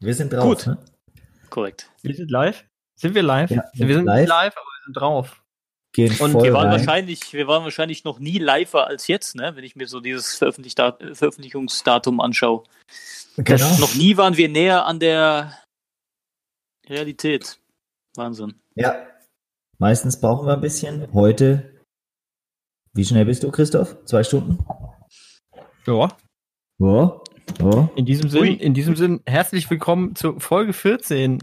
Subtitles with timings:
[0.00, 0.44] Wir sind drauf.
[0.44, 0.66] Gut.
[0.66, 0.78] Ne?
[1.50, 1.90] Korrekt.
[2.02, 2.64] Wir sind live?
[2.96, 3.50] Sind wir live?
[3.50, 4.28] Ja, wir sind live.
[4.28, 5.42] live, aber wir sind drauf.
[5.92, 6.78] Gehen Und voll Wir waren, rein.
[6.78, 9.56] wahrscheinlich, wir waren wahrscheinlich noch nie liver als jetzt, ne?
[9.56, 12.62] wenn ich mir so dieses Veröffentlichungsdatum anschaue.
[13.36, 13.76] Genau.
[13.78, 15.58] Noch nie waren wir näher an der
[16.88, 17.58] Realität.
[18.14, 18.54] Wahnsinn.
[18.76, 19.06] Ja.
[19.78, 21.12] Meistens brauchen wir ein bisschen.
[21.12, 21.80] Heute.
[22.92, 23.96] Wie schnell bist du, Christoph?
[24.04, 24.64] Zwei Stunden?
[25.86, 26.08] Ja.
[26.78, 27.20] Ja.
[27.58, 27.90] Ja.
[27.96, 28.52] In diesem Sinn, Ui.
[28.54, 31.38] in diesem Sinn, herzlich willkommen zu Folge 14.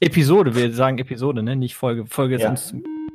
[0.00, 1.56] Episode, wir sagen Episode, ne?
[1.56, 2.04] Nicht Folge.
[2.06, 2.50] Folge ist Ja.
[2.50, 2.74] uns.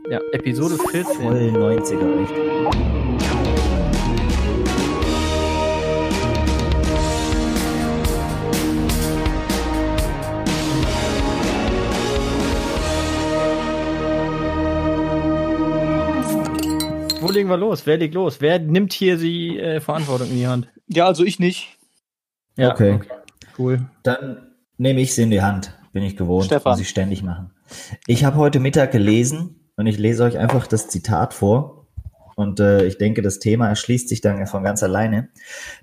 [0.10, 1.22] Ja, Episode 14.
[1.22, 3.40] Voll 90er, echt.
[17.22, 17.86] Wo legen wir los?
[17.86, 18.40] Wer legt los?
[18.40, 20.68] Wer nimmt hier die äh, Verantwortung in die Hand?
[20.88, 21.78] Ja, also ich nicht.
[22.60, 23.00] Ja, Okay.
[23.58, 23.90] Cool.
[24.04, 25.78] Dann nehme ich sie in die Hand.
[25.92, 26.46] Bin ich gewohnt.
[26.46, 26.74] Stefan.
[26.74, 27.52] Muss ich ständig machen.
[28.08, 31.88] Ich habe heute Mittag gelesen und ich lese euch einfach das Zitat vor.
[32.36, 35.30] Und äh, ich denke, das Thema erschließt sich dann von ganz alleine.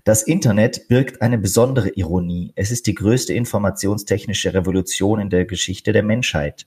[0.05, 2.53] Das Internet birgt eine besondere Ironie.
[2.57, 6.67] Es ist die größte informationstechnische Revolution in der Geschichte der Menschheit.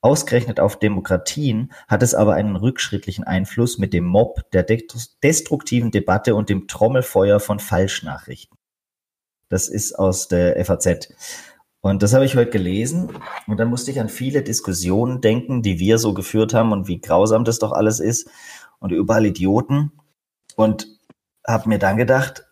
[0.00, 4.64] Ausgerechnet auf Demokratien hat es aber einen rückschrittlichen Einfluss mit dem Mob, der
[5.22, 8.57] destruktiven Debatte und dem Trommelfeuer von Falschnachrichten.
[9.48, 11.08] Das ist aus der FAZ.
[11.80, 13.10] Und das habe ich heute gelesen
[13.46, 17.00] und dann musste ich an viele Diskussionen denken, die wir so geführt haben und wie
[17.00, 18.28] grausam das doch alles ist
[18.80, 19.92] und überall Idioten
[20.56, 20.88] und
[21.46, 22.44] habe mir dann gedacht,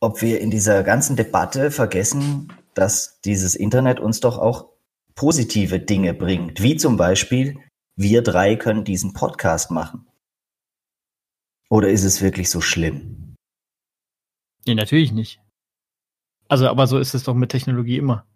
[0.00, 4.70] ob wir in dieser ganzen Debatte vergessen, dass dieses Internet uns doch auch
[5.14, 7.58] positive Dinge bringt, wie zum Beispiel,
[7.96, 10.06] wir drei können diesen Podcast machen.
[11.68, 13.34] Oder ist es wirklich so schlimm?
[14.66, 15.41] Nee, natürlich nicht.
[16.52, 18.26] Also, aber so ist es doch mit Technologie immer.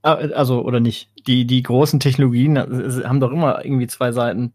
[0.00, 1.10] Ah, Also, oder nicht?
[1.26, 4.54] Die, die großen Technologien äh, haben doch immer irgendwie zwei Seiten.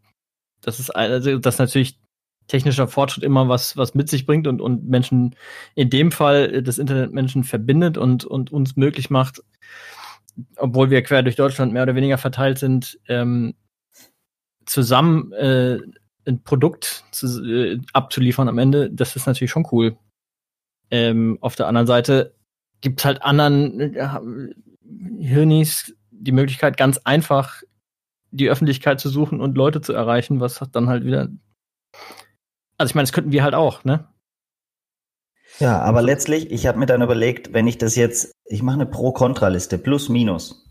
[0.60, 2.00] Das ist also, dass natürlich
[2.48, 5.36] technischer Fortschritt immer was, was mit sich bringt und, und Menschen,
[5.76, 9.44] in dem Fall äh, das Internet Menschen verbindet und, und uns möglich macht,
[10.56, 13.54] obwohl wir quer durch Deutschland mehr oder weniger verteilt sind, ähm,
[14.66, 15.78] zusammen äh,
[16.26, 19.96] ein Produkt zu, äh, abzuliefern am Ende, das ist natürlich schon cool.
[20.90, 22.34] Ähm, auf der anderen Seite
[22.80, 24.08] gibt halt anderen äh,
[25.20, 27.62] Hirnis die Möglichkeit, ganz einfach
[28.30, 31.28] die Öffentlichkeit zu suchen und Leute zu erreichen, was dann halt wieder.
[32.78, 34.08] Also ich meine, das könnten wir halt auch, ne?
[35.58, 38.86] Ja, aber letztlich, ich habe mir dann überlegt, wenn ich das jetzt, ich mache eine
[38.86, 40.66] Pro-Kontra-Liste, plus, minus.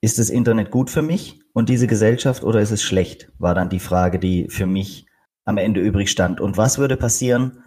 [0.00, 3.30] Ist das Internet gut für mich und diese Gesellschaft oder ist es schlecht?
[3.38, 5.06] War dann die Frage, die für mich
[5.44, 6.40] am Ende übrig stand.
[6.40, 7.62] Und was würde passieren,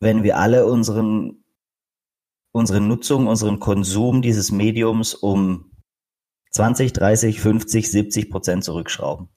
[0.00, 1.44] wenn wir alle unseren,
[2.52, 5.72] unsere Nutzung, unseren Konsum dieses Mediums um
[6.50, 9.28] 20, 30, 50, 70 Prozent zurückschrauben?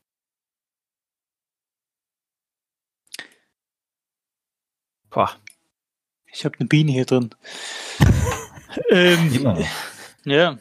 [5.09, 5.31] Boah.
[6.31, 7.33] Ich habe eine Biene hier drin.
[8.91, 9.57] ähm, Immer
[10.25, 10.59] ja.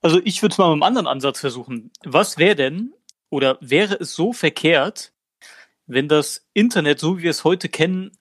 [0.00, 1.90] Also ich würde es mal mit einem anderen Ansatz versuchen.
[2.04, 2.94] Was wäre denn
[3.28, 5.12] oder wäre es so verkehrt,
[5.86, 8.16] wenn das Internet, so wie wir es heute kennen,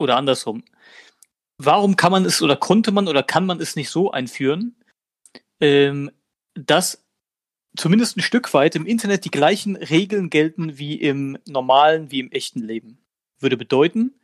[0.00, 0.64] oder andersrum,
[1.58, 4.76] warum kann man es oder konnte man oder kann man es nicht so einführen,
[5.60, 6.10] ähm,
[6.54, 7.04] dass
[7.76, 12.32] zumindest ein Stück weit im Internet die gleichen Regeln gelten wie im normalen, wie im
[12.32, 12.98] echten Leben?
[13.38, 14.14] Würde bedeuten,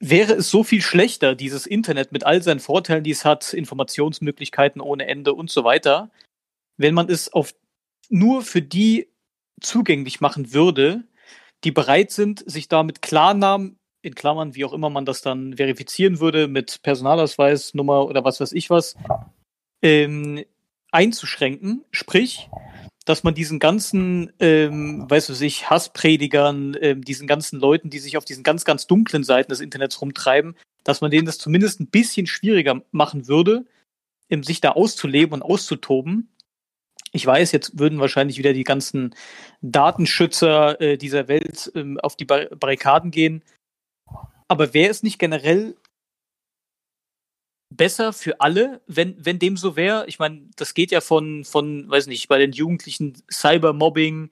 [0.00, 4.80] wäre es so viel schlechter, dieses Internet mit all seinen Vorteilen, die es hat, Informationsmöglichkeiten
[4.80, 6.10] ohne Ende und so weiter,
[6.76, 7.54] wenn man es auf
[8.10, 9.08] nur für die
[9.60, 11.04] zugänglich machen würde,
[11.62, 15.56] die bereit sind, sich da mit Klarnamen, in Klammern, wie auch immer man das dann
[15.56, 18.96] verifizieren würde, mit Personalausweis, Nummer oder was weiß ich was,
[19.82, 20.44] ähm,
[20.90, 21.84] einzuschränken.
[21.90, 22.48] Sprich,
[23.04, 28.16] dass man diesen ganzen, ähm, weißt du sich, Hasspredigern, ähm, diesen ganzen Leuten, die sich
[28.16, 31.88] auf diesen ganz, ganz dunklen Seiten des Internets rumtreiben, dass man denen das zumindest ein
[31.88, 33.66] bisschen schwieriger machen würde,
[34.30, 36.30] ähm, sich da auszuleben und auszutoben.
[37.12, 39.14] Ich weiß, jetzt würden wahrscheinlich wieder die ganzen
[39.60, 43.42] Datenschützer äh, dieser Welt ähm, auf die Bar Barrikaden gehen.
[44.48, 45.76] Aber wäre es nicht generell
[47.70, 50.06] besser für alle, wenn, wenn dem so wäre?
[50.06, 54.30] Ich meine, das geht ja von, von, weiß nicht, bei den Jugendlichen Cybermobbing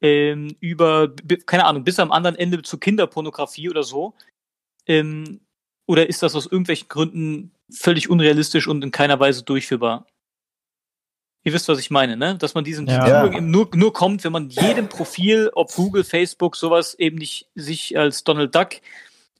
[0.00, 1.14] ähm, über,
[1.46, 4.14] keine Ahnung, bis am anderen Ende zu Kinderpornografie oder so.
[4.86, 5.40] Ähm,
[5.86, 10.06] oder ist das aus irgendwelchen Gründen völlig unrealistisch und in keiner Weise durchführbar?
[11.44, 12.36] Ihr wisst, was ich meine, ne?
[12.38, 13.28] Dass man diesen Ja.
[13.40, 18.22] Nur, nur kommt, wenn man jedem Profil, ob Google, Facebook, sowas, eben nicht sich als
[18.22, 18.74] Donald Duck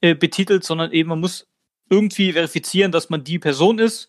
[0.03, 1.49] äh, betitelt, sondern eben man muss
[1.89, 4.09] irgendwie verifizieren, dass man die Person ist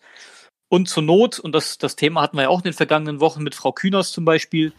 [0.68, 3.42] und zur Not, und das, das Thema hatten wir ja auch in den vergangenen Wochen
[3.42, 4.72] mit Frau Kühners zum Beispiel,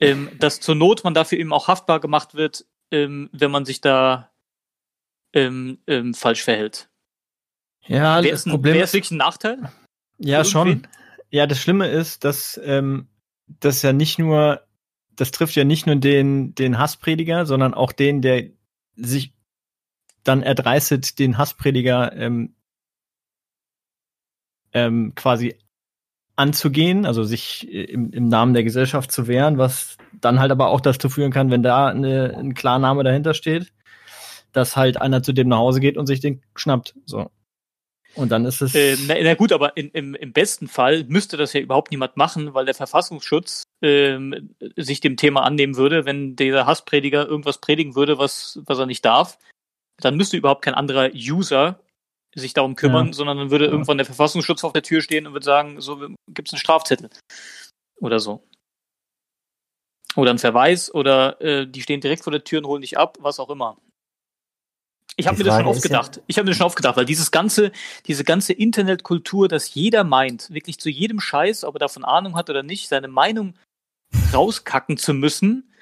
[0.00, 3.80] ähm, dass zur Not man dafür eben auch haftbar gemacht wird, ähm, wenn man sich
[3.80, 4.30] da
[5.32, 6.88] ähm, ähm, falsch verhält.
[7.86, 9.58] Ja, Wäre das ein, Problem wär ist, wirklich ein Nachteil?
[10.18, 10.86] ja schon.
[11.30, 13.08] Ja, das Schlimme ist, dass ähm,
[13.46, 14.62] das ja nicht nur,
[15.16, 18.50] das trifft ja nicht nur den, den Hassprediger, sondern auch den, der
[18.94, 19.33] sich
[20.24, 22.54] dann erdreistet, den Hassprediger ähm,
[24.72, 25.56] ähm, quasi
[26.36, 30.68] anzugehen, also sich äh, im, im Namen der Gesellschaft zu wehren, was dann halt aber
[30.68, 33.72] auch dazu führen kann, wenn da eine, ein Klarname dahinter steht,
[34.52, 36.94] dass halt einer zu dem nach Hause geht und sich den schnappt.
[37.06, 37.30] So.
[38.16, 38.74] Und dann ist es.
[38.74, 42.16] Äh, na, na gut, aber in, im, im besten Fall müsste das ja überhaupt niemand
[42.16, 47.96] machen, weil der Verfassungsschutz ähm, sich dem Thema annehmen würde, wenn dieser Hassprediger irgendwas predigen
[47.96, 49.38] würde, was, was er nicht darf.
[50.00, 51.80] Dann müsste überhaupt kein anderer User
[52.34, 53.12] sich darum kümmern, Ja.
[53.12, 53.70] sondern dann würde Ja.
[53.70, 57.08] irgendwann der Verfassungsschutz auf der Tür stehen und würde sagen, so gibt's einen Strafzettel
[58.00, 58.42] oder so.
[60.16, 63.18] Oder ein Verweis oder äh, die stehen direkt vor der Tür und holen dich ab,
[63.20, 63.78] was auch immer.
[65.16, 66.22] Ich habe mir das schon oft ist ja- gedacht.
[66.26, 67.70] Ich habe mir das schon oft gedacht, weil dieses ganze,
[68.06, 72.50] diese ganze Internetkultur, dass jeder meint, wirklich zu jedem Scheiß, ob er davon Ahnung hat
[72.50, 73.54] oder nicht, seine Meinung
[74.32, 75.72] rauskacken zu müssen,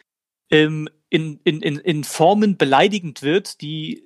[0.53, 4.05] ähm, in, in, in, in Formen beleidigend wird, die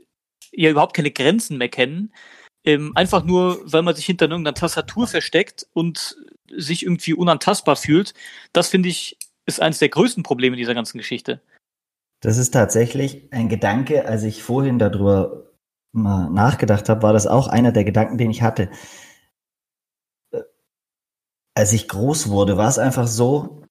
[0.52, 2.14] ja überhaupt keine Grenzen mehr kennen.
[2.64, 6.16] Ähm, einfach nur, weil man sich hinter irgendeiner Tastatur versteckt und
[6.56, 8.14] sich irgendwie unantastbar fühlt.
[8.52, 11.42] Das finde ich, ist eines der größten Probleme dieser ganzen Geschichte.
[12.20, 15.52] Das ist tatsächlich ein Gedanke, als ich vorhin darüber
[15.92, 18.70] mal nachgedacht habe, war das auch einer der Gedanken, den ich hatte.
[20.32, 20.42] Äh,
[21.54, 23.62] Als ich groß wurde, war es einfach so,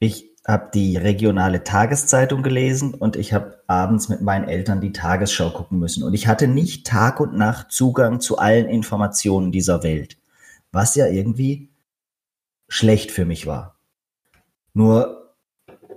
[0.00, 5.50] ich habe die regionale Tageszeitung gelesen und ich habe abends mit meinen Eltern die Tagesschau
[5.50, 6.02] gucken müssen.
[6.02, 10.18] Und ich hatte nicht Tag und Nacht Zugang zu allen Informationen dieser Welt,
[10.72, 11.70] was ja irgendwie
[12.68, 13.78] schlecht für mich war.
[14.74, 15.36] Nur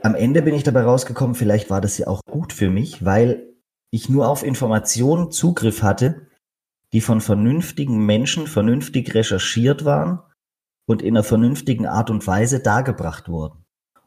[0.04, 3.56] am Ende bin ich dabei rausgekommen, vielleicht war das ja auch gut für mich, weil
[3.90, 6.28] ich nur auf Informationen Zugriff hatte,
[6.94, 10.20] die von vernünftigen Menschen vernünftig recherchiert waren
[10.86, 13.65] und in einer vernünftigen Art und Weise dargebracht wurden.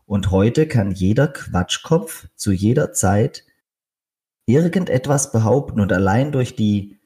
[0.09, 3.45] Und heute kann jeder Quatschkopf zu jeder Zeit
[4.47, 6.99] irgendetwas behaupten und allein durch die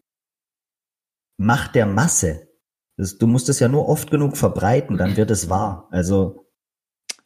[1.37, 2.49] Macht der Masse,
[2.96, 5.88] das, du musst es ja nur oft genug verbreiten, dann wird es wahr.
[5.90, 6.46] Also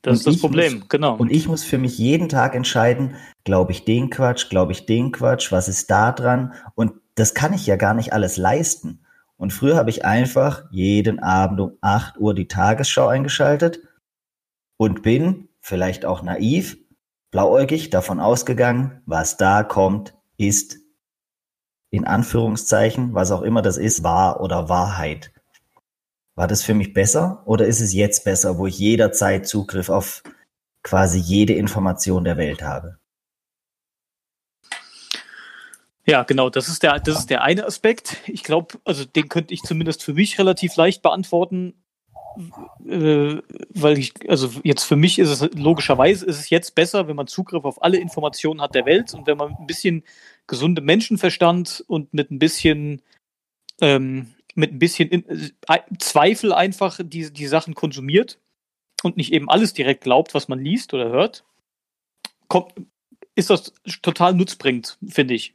[0.01, 1.17] Das ist das Problem, muss- genau.
[1.17, 5.13] und ich muss für mich jeden Tag entscheiden, glaube ich den Quatsch, glaube ich den
[5.13, 6.55] Quatsch, was ist da dran?
[6.75, 9.05] Und das kann ich ja gar nicht alles leisten.
[9.37, 13.81] Und früher habe ich einfach jeden Abend um 8 Uhr die Tagesschau eingeschaltet
[14.79, 16.79] und bin, vielleicht auch naiv,
[17.33, 20.79] blauäugig davon ausgegangen, was da kommt, ist
[21.91, 25.33] in Anführungszeichen, was auch immer das ist, wahr oder Wahrheit.
[26.37, 30.23] War das für mich besser oder ist es jetzt besser, wo ich jederzeit Zugriff auf
[30.85, 32.99] quasi jede Information der Welt habe?
[36.07, 38.19] Ja, genau, das ist der, das ist der eine Aspekt.
[38.29, 41.75] Ich glaube, also den könnte ich zumindest für mich relativ leicht beantworten,
[42.87, 43.41] äh,
[43.71, 47.27] weil ich, also jetzt für mich ist es logischerweise ist es jetzt besser, wenn man
[47.27, 50.05] Zugriff auf alle Informationen hat der Welt und wenn man ein bisschen
[50.47, 53.03] gesundem Menschenverstand und mit ein bisschen
[53.81, 55.51] ähm, mit ein bisschen in, äh,
[55.99, 58.41] Zweifel einfach die, die Sachen konsumiert
[59.03, 61.45] und nicht eben alles direkt glaubt, was man liest oder hört,
[62.49, 62.73] kommt,
[63.35, 65.55] ist das total nutzbringend, finde ich.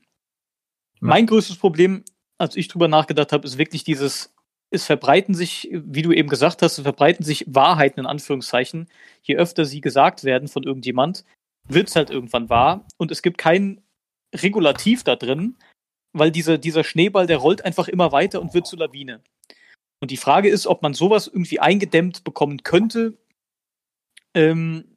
[1.00, 2.04] Mein größtes Problem,
[2.38, 4.32] als ich drüber nachgedacht habe, ist wirklich dieses,
[4.72, 8.88] es verbreiten sich, wie du eben gesagt hast, es verbreiten sich Wahrheiten in Anführungszeichen.
[9.22, 11.26] Je öfter sie gesagt werden von irgendjemand,
[11.68, 13.82] wird es halt irgendwann wahr und es gibt kein
[14.34, 15.58] Regulativ da drin,
[16.14, 19.22] weil dieser, dieser Schneeball, der rollt einfach immer weiter und wird zur Lawine.
[20.00, 23.18] Und die Frage ist, ob man sowas irgendwie eingedämmt bekommen könnte,
[24.34, 24.96] ähm,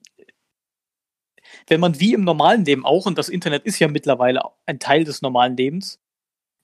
[1.66, 5.04] wenn man wie im normalen Leben auch, und das Internet ist ja mittlerweile ein Teil
[5.04, 5.98] des normalen Lebens,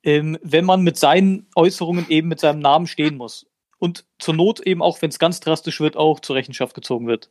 [0.03, 3.47] ähm, wenn man mit seinen Äußerungen eben mit seinem Namen stehen muss.
[3.79, 7.31] Und zur Not eben auch, wenn es ganz drastisch wird, auch zur Rechenschaft gezogen wird.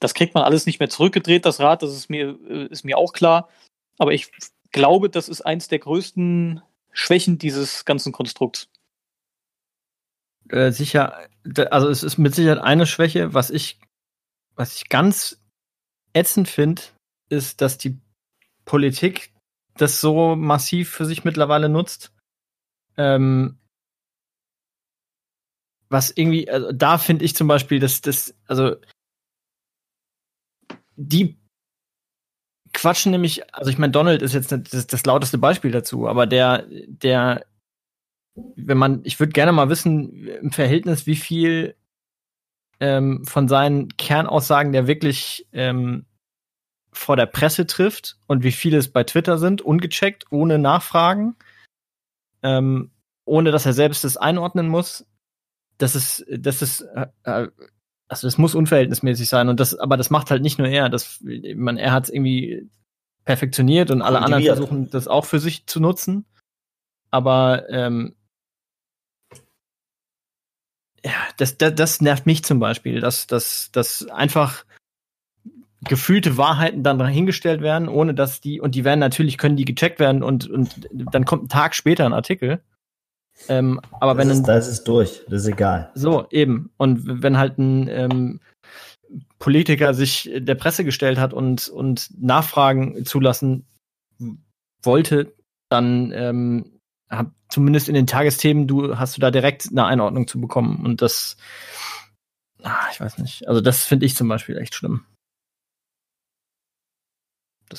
[0.00, 2.98] Das kriegt man alles nicht mehr zurückgedreht, das Rad, das ist mir, äh, ist mir
[2.98, 3.48] auch klar.
[3.98, 4.30] Aber ich
[4.72, 6.62] glaube, das ist eins der größten
[6.92, 8.68] Schwächen dieses ganzen Konstrukts.
[10.48, 11.28] Äh, sicher,
[11.70, 13.80] also es ist mit Sicherheit eine Schwäche, was ich,
[14.54, 15.40] was ich ganz
[16.12, 16.82] ätzend finde,
[17.28, 17.98] ist, dass die
[18.64, 19.32] Politik
[19.80, 22.12] das so massiv für sich mittlerweile nutzt.
[22.96, 23.58] Ähm,
[25.88, 28.76] was irgendwie, also da finde ich zum Beispiel, dass das, also
[30.96, 31.38] die
[32.72, 36.66] quatschen nämlich, also ich meine, Donald ist jetzt das, das lauteste Beispiel dazu, aber der,
[36.68, 37.46] der
[38.56, 41.74] wenn man, ich würde gerne mal wissen, im Verhältnis, wie viel
[42.80, 46.06] ähm, von seinen Kernaussagen der wirklich ähm,
[46.92, 51.36] vor der Presse trifft und wie viele es bei Twitter sind, ungecheckt, ohne Nachfragen,
[52.42, 52.90] ähm,
[53.24, 55.06] ohne dass er selbst das einordnen muss.
[55.76, 57.48] Das ist, das ist, äh, äh
[58.10, 60.88] also das muss unverhältnismäßig sein und das, aber das macht halt nicht nur er.
[60.88, 61.22] Das,
[61.54, 62.70] man, er hat es irgendwie
[63.26, 66.24] perfektioniert und alle anderen versuchen das auch für sich zu nutzen.
[67.10, 68.16] Aber ähm,
[71.04, 74.64] ja, das, das, das nervt mich zum Beispiel, dass, dass, dass einfach
[75.82, 80.00] gefühlte Wahrheiten dann hingestellt werden, ohne dass die, und die werden natürlich, können die gecheckt
[80.00, 82.60] werden und, und dann kommt ein Tag später ein Artikel.
[83.48, 85.90] Ähm, aber das wenn ist, das ist durch, das ist egal.
[85.94, 86.70] So, eben.
[86.76, 88.40] Und wenn halt ein ähm,
[89.38, 93.64] Politiker sich der Presse gestellt hat und, und Nachfragen zulassen
[94.82, 95.32] wollte,
[95.70, 100.40] dann ähm, hab, zumindest in den Tagesthemen, du hast du da direkt eine Einordnung zu
[100.40, 100.84] bekommen.
[100.84, 101.36] Und das,
[102.64, 103.46] ach, ich weiß nicht.
[103.46, 105.04] Also das finde ich zum Beispiel echt schlimm.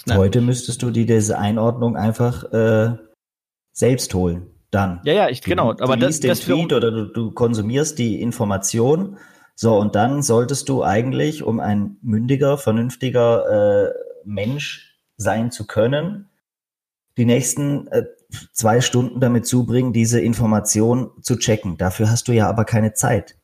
[0.10, 2.98] Heute müsstest du dir diese Einordnung einfach äh,
[3.72, 4.48] selbst holen.
[4.72, 5.02] Dann.
[5.04, 5.72] Ja, ja, ich, du, genau.
[5.72, 9.18] Aber du liest das, den Tweet oder du, du konsumierst die Information.
[9.56, 13.94] So, und dann solltest du eigentlich, um ein mündiger, vernünftiger äh,
[14.26, 16.30] Mensch sein zu können,
[17.18, 18.06] die nächsten äh,
[18.54, 21.78] zwei Stunden damit zubringen, diese Information zu checken.
[21.78, 23.39] Dafür hast du ja aber keine Zeit.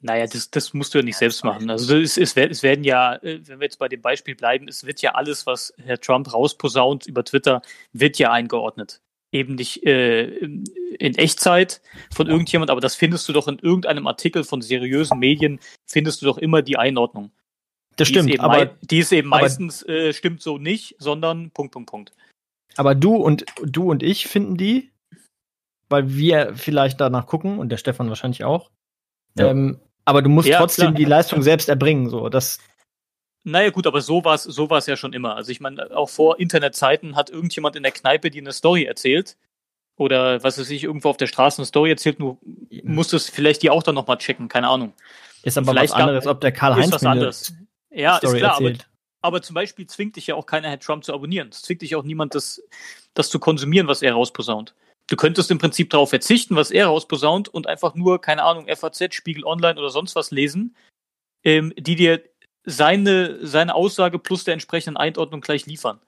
[0.00, 1.68] Naja, das, das musst du ja nicht selbst machen.
[1.70, 4.84] Also es, es, es werden ja, äh, wenn wir jetzt bei dem Beispiel bleiben, es
[4.84, 7.62] wird ja alles, was Herr Trump rausposaunt über Twitter,
[7.92, 9.00] wird ja eingeordnet.
[9.32, 11.82] Eben nicht äh, in Echtzeit
[12.14, 16.26] von irgendjemand, aber das findest du doch in irgendeinem Artikel von seriösen Medien, findest du
[16.26, 17.32] doch immer die Einordnung.
[17.96, 21.90] Das die stimmt, aber die ist eben meistens äh, stimmt so nicht, sondern Punkt, Punkt,
[21.90, 22.12] Punkt.
[22.76, 24.92] Aber du und du und ich finden die,
[25.88, 28.70] weil wir vielleicht danach gucken und der Stefan wahrscheinlich auch.
[29.36, 29.50] Ja.
[29.50, 30.94] Ähm, aber du musst ja, trotzdem klar.
[30.94, 32.08] die Leistung selbst erbringen.
[32.08, 32.60] So, das.
[33.44, 35.36] Naja, gut, aber so war es so war's ja schon immer.
[35.36, 39.36] Also ich meine, auch vor Internetzeiten hat irgendjemand in der Kneipe dir eine Story erzählt.
[39.96, 42.38] Oder was weiß ich, irgendwo auf der Straße eine Story erzählt, du
[42.84, 44.94] musstest vielleicht die auch dann nochmal checken, keine Ahnung.
[45.42, 47.52] Ist aber vielleicht was anderes, ob der Karl-Heinz was anderes.
[47.90, 48.72] Ja, Story ist klar, aber,
[49.20, 51.48] aber, zum Beispiel zwingt dich ja auch keiner, Herr Trump zu abonnieren.
[51.50, 52.62] Es zwingt dich auch niemand, das,
[53.12, 54.74] das zu konsumieren, was er rausposaunt.
[55.08, 59.14] Du könntest im Prinzip darauf verzichten, was er rausposaunt und einfach nur, keine Ahnung, FAZ,
[59.14, 60.76] Spiegel Online oder sonst was lesen,
[61.42, 62.22] ähm, die dir
[62.64, 65.98] seine, seine Aussage plus der entsprechenden Einordnung gleich liefern.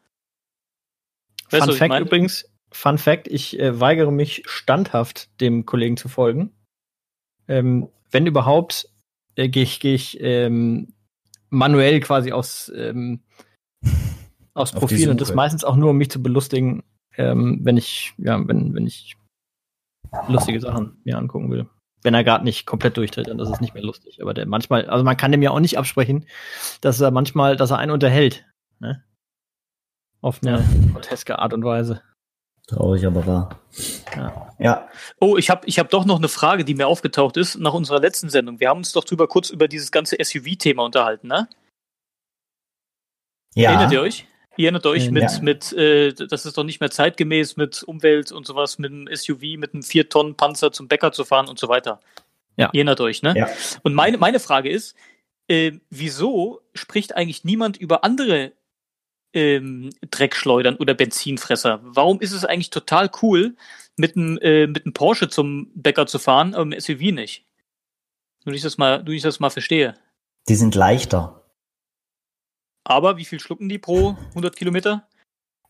[1.48, 6.52] Weißt Fun Fact übrigens, Fun Fact, ich äh, weigere mich standhaft dem Kollegen zu folgen.
[7.48, 8.88] Ähm, wenn überhaupt,
[9.34, 10.92] äh, gehe ich, geh ich ähm,
[11.48, 13.20] manuell quasi aus, ähm,
[14.54, 16.84] aus Profil und das meistens auch nur, um mich zu belustigen
[17.16, 19.16] ähm, wenn ich, ja, wenn, wenn ich
[20.28, 21.66] lustige Sachen mir angucken will.
[22.02, 24.22] Wenn er gerade nicht komplett durchdreht, dann ist es nicht mehr lustig.
[24.22, 26.26] Aber der manchmal, also man kann dem ja auch nicht absprechen,
[26.80, 28.46] dass er manchmal, dass er einen unterhält.
[28.78, 29.04] Ne?
[30.22, 32.02] Auf eine groteske Art und Weise.
[32.66, 33.60] Traurig, aber wahr.
[34.14, 34.54] Ja.
[34.58, 34.88] ja.
[35.18, 38.00] Oh, ich habe ich hab doch noch eine Frage, die mir aufgetaucht ist nach unserer
[38.00, 38.60] letzten Sendung.
[38.60, 41.48] Wir haben uns doch drüber kurz über dieses ganze SUV-Thema unterhalten, ne?
[43.54, 43.70] Ja.
[43.70, 44.26] Erinnert ihr euch?
[44.60, 45.40] Ihr erinnert euch ähm, mit, ja.
[45.40, 49.56] mit äh, das ist doch nicht mehr zeitgemäß, mit Umwelt und sowas, mit einem SUV,
[49.56, 51.98] mit einem 4-Tonnen-Panzer zum Bäcker zu fahren und so weiter.
[52.58, 52.68] Ja.
[52.74, 53.32] Ihr erinnert euch, ne?
[53.34, 53.48] Ja.
[53.84, 54.94] Und meine, meine Frage ist,
[55.48, 58.52] äh, wieso spricht eigentlich niemand über andere
[59.32, 61.80] ähm, Dreckschleudern oder Benzinfresser?
[61.82, 63.56] Warum ist es eigentlich total cool,
[63.96, 67.46] mit einem, äh, mit einem Porsche zum Bäcker zu fahren, aber mit SUV nicht?
[68.44, 69.94] Nur ich das mal, nur ich das mal verstehe.
[70.48, 71.39] Die sind leichter.
[72.90, 75.06] Aber wie viel schlucken die pro 100 Kilometer?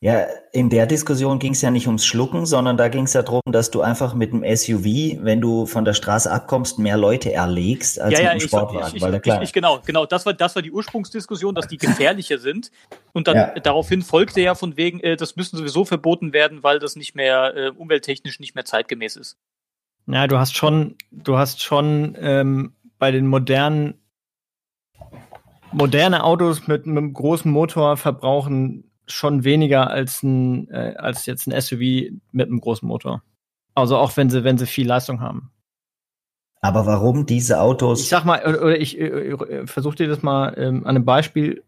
[0.02, 3.20] Ja, in der Diskussion ging es ja nicht ums Schlucken, sondern da ging es ja
[3.20, 7.30] darum, dass du einfach mit dem SUV, wenn du von der Straße abkommst, mehr Leute
[7.30, 8.96] erlegst als ja, ja, mit dem Sportwagen.
[8.96, 10.06] Ich, ich, ich, ich, genau, genau.
[10.06, 12.70] Das war, das war die Ursprungsdiskussion, dass die gefährlicher sind.
[13.12, 13.60] Und dann ja.
[13.60, 17.54] daraufhin folgte ja von wegen, äh, das müssen sowieso verboten werden, weil das nicht mehr
[17.54, 19.36] äh, umwelttechnisch nicht mehr zeitgemäß ist.
[20.06, 24.00] Ja, du hast schon, du hast schon ähm, bei den modernen
[25.72, 31.60] moderne Autos mit einem großen Motor verbrauchen schon weniger als ein äh, als jetzt ein
[31.60, 33.22] SUV mit einem großen Motor.
[33.74, 35.50] Also auch wenn sie wenn sie viel Leistung haben.
[36.60, 38.00] Aber warum diese Autos?
[38.02, 41.64] Ich sag mal, oder ich äh, äh versuche dir das mal ähm, an einem Beispiel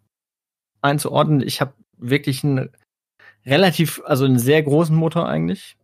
[0.83, 1.41] einzuordnen.
[1.41, 2.71] Ich habe wirklich einen
[3.47, 5.77] relativ, also einen sehr großen Motor eigentlich.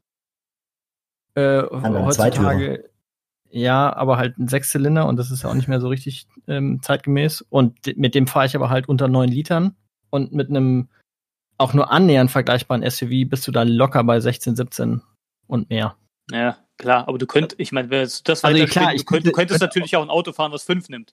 [1.34, 2.90] Äh, heutzutage,
[3.50, 6.80] ja, aber halt ein Sechszylinder und das ist ja auch nicht mehr so richtig ähm,
[6.82, 7.42] zeitgemäß.
[7.48, 9.76] Und mit dem fahre ich aber halt unter neun Litern
[10.10, 10.88] und mit einem
[11.56, 15.02] auch nur annähernd vergleichbaren SUV bist du da locker bei 16, 17
[15.48, 15.96] und mehr.
[16.30, 19.58] Ja, Klar, aber du könntest, ich meine, das Also, weiter klar, du, könnt, du könntest
[19.58, 21.12] könnte natürlich auch ein Auto fahren, was fünf nimmt.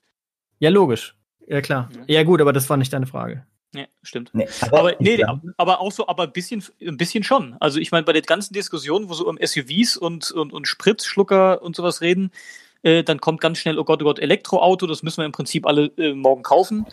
[0.60, 1.16] Ja, logisch.
[1.48, 1.90] Ja, klar.
[1.92, 2.18] Ja.
[2.18, 3.44] Ja, gut, aber das war nicht deine Frage.
[3.76, 4.30] Ja, stimmt.
[4.32, 7.56] Nee, Aber, ich nee, glaube- aber auch so, aber ein bisschen, ein bisschen schon.
[7.60, 11.62] Also ich meine, bei den ganzen Diskussionen, wo so um SUVs und, und, und Spritzschlucker
[11.62, 12.30] und sowas reden,
[12.82, 15.66] äh, dann kommt ganz schnell, oh Gott, oh Gott, Elektroauto, das müssen wir im Prinzip
[15.66, 16.86] alle äh, morgen kaufen.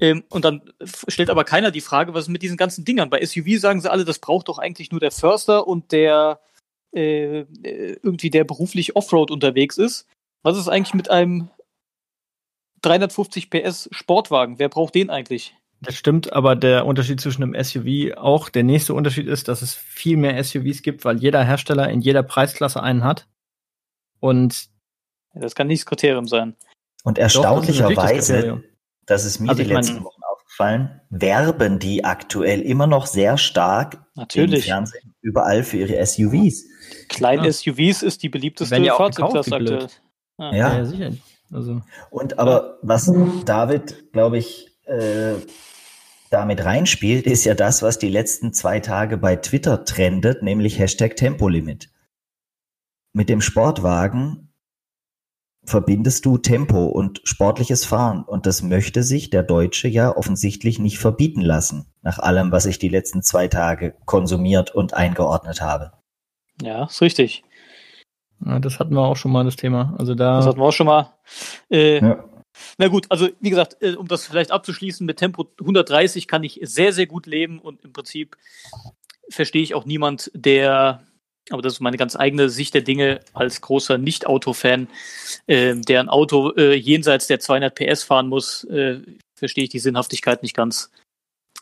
[0.00, 0.62] Ähm, und dann
[1.08, 3.08] stellt aber keiner die Frage, was ist mit diesen ganzen Dingern?
[3.10, 6.40] Bei SUV sagen sie alle, das braucht doch eigentlich nur der Förster und der
[6.94, 10.06] äh, äh, irgendwie der beruflich Offroad unterwegs ist.
[10.42, 11.48] Was ist eigentlich mit einem
[12.82, 14.58] 350 PS Sportwagen?
[14.58, 15.54] Wer braucht den eigentlich?
[15.84, 19.74] Das stimmt, aber der Unterschied zwischen einem SUV auch, der nächste Unterschied ist, dass es
[19.74, 23.26] viel mehr SUVs gibt, weil jeder Hersteller in jeder Preisklasse einen hat.
[24.20, 24.68] Und
[25.34, 26.56] Das kann nicht das Kriterium sein.
[27.04, 28.62] Und Doch, das das erstaunlicherweise,
[29.08, 33.36] ist mir Also die ich meine- letzten Wochen aufgefallen, werben die aktuell immer noch sehr
[33.38, 34.66] stark im Natürlich.
[34.66, 36.64] Fernsehen überall für ihre SUVs.
[37.08, 37.50] Klein Ja.
[37.52, 39.86] SUVs ist die beliebteste ja Fahrzeugklasse aktuell.
[40.38, 40.76] ja, Ja.
[40.78, 41.10] ja sicher.
[41.50, 43.10] Also, Und aber was
[43.44, 45.34] David, glaube ich, äh,
[46.32, 51.16] damit reinspielt, ist ja das, was die letzten zwei Tage bei Twitter trendet, nämlich Hashtag
[51.16, 51.90] Tempolimit.
[53.12, 54.52] Mit dem Sportwagen
[55.64, 58.24] verbindest du Tempo und sportliches Fahren.
[58.24, 62.78] Und das möchte sich der Deutsche ja offensichtlich nicht verbieten lassen, nach allem, was ich
[62.78, 65.92] die letzten zwei Tage konsumiert und eingeordnet habe.
[66.60, 67.44] Ja, ist richtig.
[68.44, 69.94] ja, das hatten wir auch schon mal das Thema.
[69.98, 70.38] Also da.
[70.38, 71.14] Das hatten wir auch schon mal.
[71.70, 72.24] Äh, Ja.
[72.78, 76.60] Na gut, also wie gesagt, äh, um das vielleicht abzuschließen, mit Tempo 130 kann ich
[76.62, 78.36] sehr, sehr gut leben und im Prinzip
[79.28, 81.02] verstehe ich auch niemand, der,
[81.50, 84.88] aber das ist meine ganz eigene Sicht der Dinge als großer Nicht-Auto-Fan,
[85.46, 89.00] äh, der ein Auto äh, jenseits der 200 PS fahren muss, äh,
[89.34, 90.90] verstehe ich die Sinnhaftigkeit nicht ganz.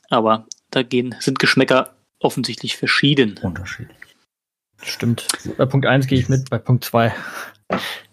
[0.08, 3.38] Aber da gehen, sind Geschmäcker offensichtlich verschieden.
[3.42, 3.96] Unterschiedlich.
[4.82, 5.26] Stimmt.
[5.56, 7.14] Bei Punkt 1 gehe ich mit, bei Punkt 2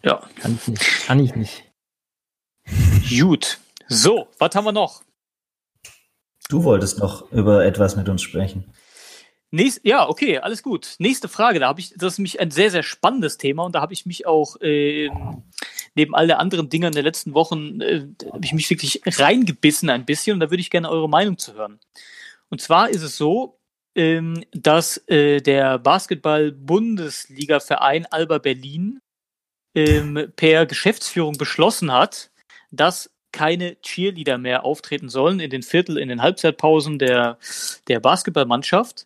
[0.03, 1.07] Ja, kann ich nicht.
[1.07, 1.63] Kann ich nicht.
[3.09, 3.59] Gut.
[3.87, 5.01] So, was haben wir noch?
[6.49, 8.65] Du wolltest noch über etwas mit uns sprechen.
[9.49, 10.95] Nächst, ja, okay, alles gut.
[10.99, 13.81] Nächste Frage, da habe ich, das ist mich ein sehr, sehr spannendes Thema und da
[13.81, 15.43] habe ich mich auch ähm,
[15.95, 19.89] neben all der anderen Dinger in den letzten Wochen, äh, habe ich mich wirklich reingebissen
[19.89, 21.79] ein bisschen und da würde ich gerne eure Meinung zu hören.
[22.49, 23.59] Und zwar ist es so,
[23.95, 28.99] ähm, dass äh, der Basketball-Bundesliga-Verein Alba Berlin
[29.75, 32.31] ähm, per Geschäftsführung beschlossen hat,
[32.71, 37.37] dass keine Cheerleader mehr auftreten sollen in den Viertel, in den Halbzeitpausen der,
[37.87, 39.05] der Basketballmannschaft.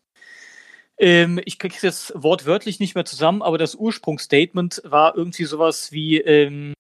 [0.97, 5.91] Ähm, ich kriege es jetzt wortwörtlich nicht mehr zusammen, aber das Ursprungsstatement war irgendwie sowas
[5.91, 6.73] wie, ähm,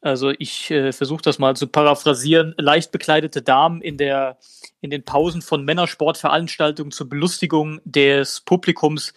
[0.00, 4.38] also ich äh, versuche das mal zu paraphrasieren, leicht bekleidete Damen in der
[4.80, 9.12] in den Pausen von Männersportveranstaltungen zur Belustigung des Publikums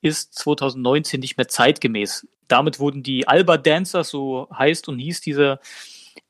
[0.00, 2.26] ist 2019 nicht mehr zeitgemäß.
[2.48, 5.60] Damit wurden die Alba Dancers, so heißt und hieß diese,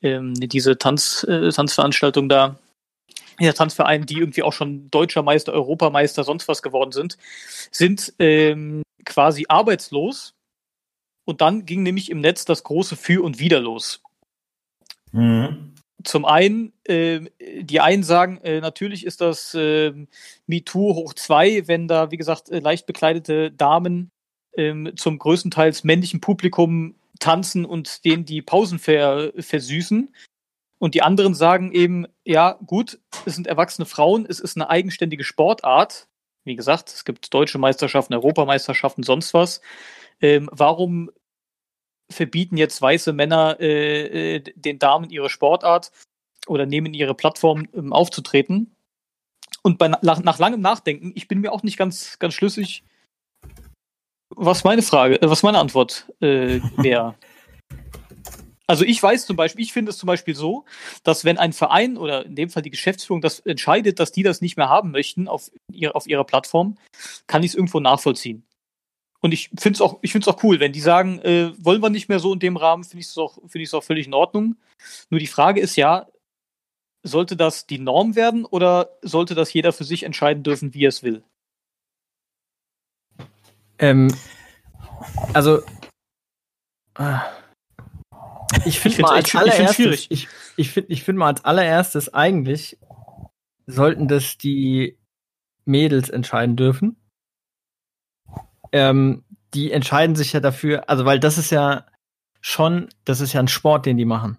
[0.02, 2.58] ähm, diese Tanz, äh, Tanzveranstaltung da,
[3.40, 7.16] der Tanzverein, die irgendwie auch schon deutscher Meister, Europameister, sonst was geworden sind,
[7.70, 10.34] sind ähm, quasi arbeitslos.
[11.24, 14.02] Und dann ging nämlich im Netz das große Für und Wider los.
[15.12, 15.74] Mhm.
[16.04, 17.20] Zum einen, äh,
[17.60, 19.92] die einen sagen, äh, natürlich ist das äh,
[20.46, 24.10] MeToo hoch zwei, wenn da, wie gesagt, äh, leicht bekleidete Damen
[24.56, 30.12] ähm, zum größtenteils männlichen Publikum tanzen und denen die Pausen ver versüßen.
[30.78, 35.22] Und die anderen sagen eben, ja, gut, es sind erwachsene Frauen, es ist eine eigenständige
[35.22, 36.08] Sportart.
[36.44, 39.60] Wie gesagt, es gibt deutsche Meisterschaften, Europameisterschaften, sonst was.
[40.22, 41.10] Ähm, warum
[42.10, 45.90] verbieten jetzt weiße Männer äh, äh, den Damen ihre Sportart
[46.46, 48.74] oder nehmen ihre Plattform ähm, aufzutreten?
[49.62, 52.84] Und bei, nach, nach langem Nachdenken, ich bin mir auch nicht ganz, ganz schlüssig,
[54.30, 57.16] was meine Frage, äh, was meine Antwort äh, wäre.
[58.66, 60.64] Also ich weiß zum Beispiel, ich finde es zum Beispiel so,
[61.02, 64.40] dass wenn ein Verein oder in dem Fall die Geschäftsführung das entscheidet, dass die das
[64.40, 66.78] nicht mehr haben möchten auf, ihr, auf ihrer Plattform,
[67.26, 68.46] kann ich es irgendwo nachvollziehen.
[69.22, 71.80] Und ich finde es auch, ich finde es auch cool, wenn die sagen, äh, wollen
[71.80, 73.84] wir nicht mehr so in dem Rahmen, finde ich es auch, finde ich es auch
[73.84, 74.56] völlig in Ordnung.
[75.10, 76.08] Nur die Frage ist ja,
[77.04, 80.88] sollte das die Norm werden oder sollte das jeder für sich entscheiden dürfen, wie er
[80.88, 81.22] es will?
[83.78, 84.12] Ähm,
[85.32, 85.62] also,
[86.94, 87.22] ah.
[88.64, 91.44] ich finde find's mal als ich find's allererstes, ich, ich finde ich find mal als
[91.44, 92.78] allererstes eigentlich
[93.66, 94.98] sollten das die
[95.64, 96.96] Mädels entscheiden dürfen.
[98.72, 101.86] Ähm, die entscheiden sich ja dafür, also weil das ist ja
[102.40, 104.38] schon, das ist ja ein Sport, den die machen.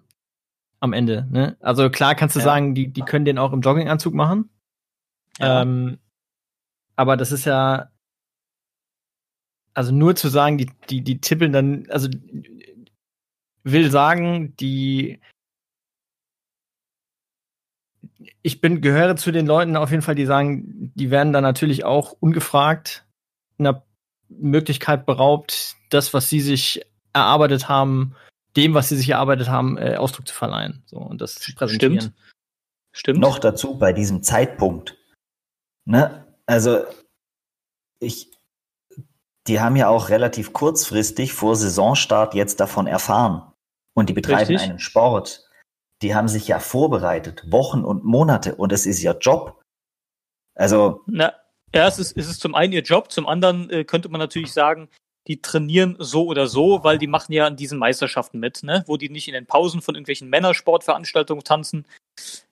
[0.80, 1.56] Am Ende, ne?
[1.60, 2.44] Also klar kannst du Ja.
[2.44, 4.50] sagen, die, die können den auch im Jogginganzug machen.
[5.38, 5.62] Ja.
[5.62, 5.98] Ähm,
[6.96, 7.90] aber das ist ja,
[9.72, 12.08] also nur zu sagen, die, die, die tippeln dann, also
[13.64, 15.20] will sagen, die
[18.42, 21.84] ich bin, gehöre zu den Leuten auf jeden Fall, die sagen, die werden dann natürlich
[21.84, 23.06] auch ungefragt
[23.58, 23.83] einer
[24.28, 28.14] Möglichkeit beraubt, das, was sie sich erarbeitet haben,
[28.56, 30.82] dem, was sie sich erarbeitet haben, äh, Ausdruck zu verleihen.
[30.86, 32.00] So, und das zu präsentieren.
[32.00, 32.14] Stimmt.
[32.92, 33.20] Stimmt.
[33.20, 34.96] Noch dazu bei diesem Zeitpunkt.
[35.84, 36.24] Ne?
[36.46, 36.84] Also,
[37.98, 38.30] ich,
[39.48, 43.52] die haben ja auch relativ kurzfristig vor Saisonstart jetzt davon erfahren.
[43.94, 44.70] Und die betreiben Richtig.
[44.70, 45.48] einen Sport.
[46.02, 48.54] Die haben sich ja vorbereitet, Wochen und Monate.
[48.54, 49.60] Und es ist ihr Job.
[50.54, 51.02] Also.
[51.06, 51.32] Na,
[51.74, 54.52] ja, es ist, es ist zum einen ihr Job, zum anderen äh, könnte man natürlich
[54.52, 54.88] sagen,
[55.26, 58.84] die trainieren so oder so, weil die machen ja an diesen Meisterschaften mit, ne?
[58.86, 61.86] wo die nicht in den Pausen von irgendwelchen Männersportveranstaltungen tanzen,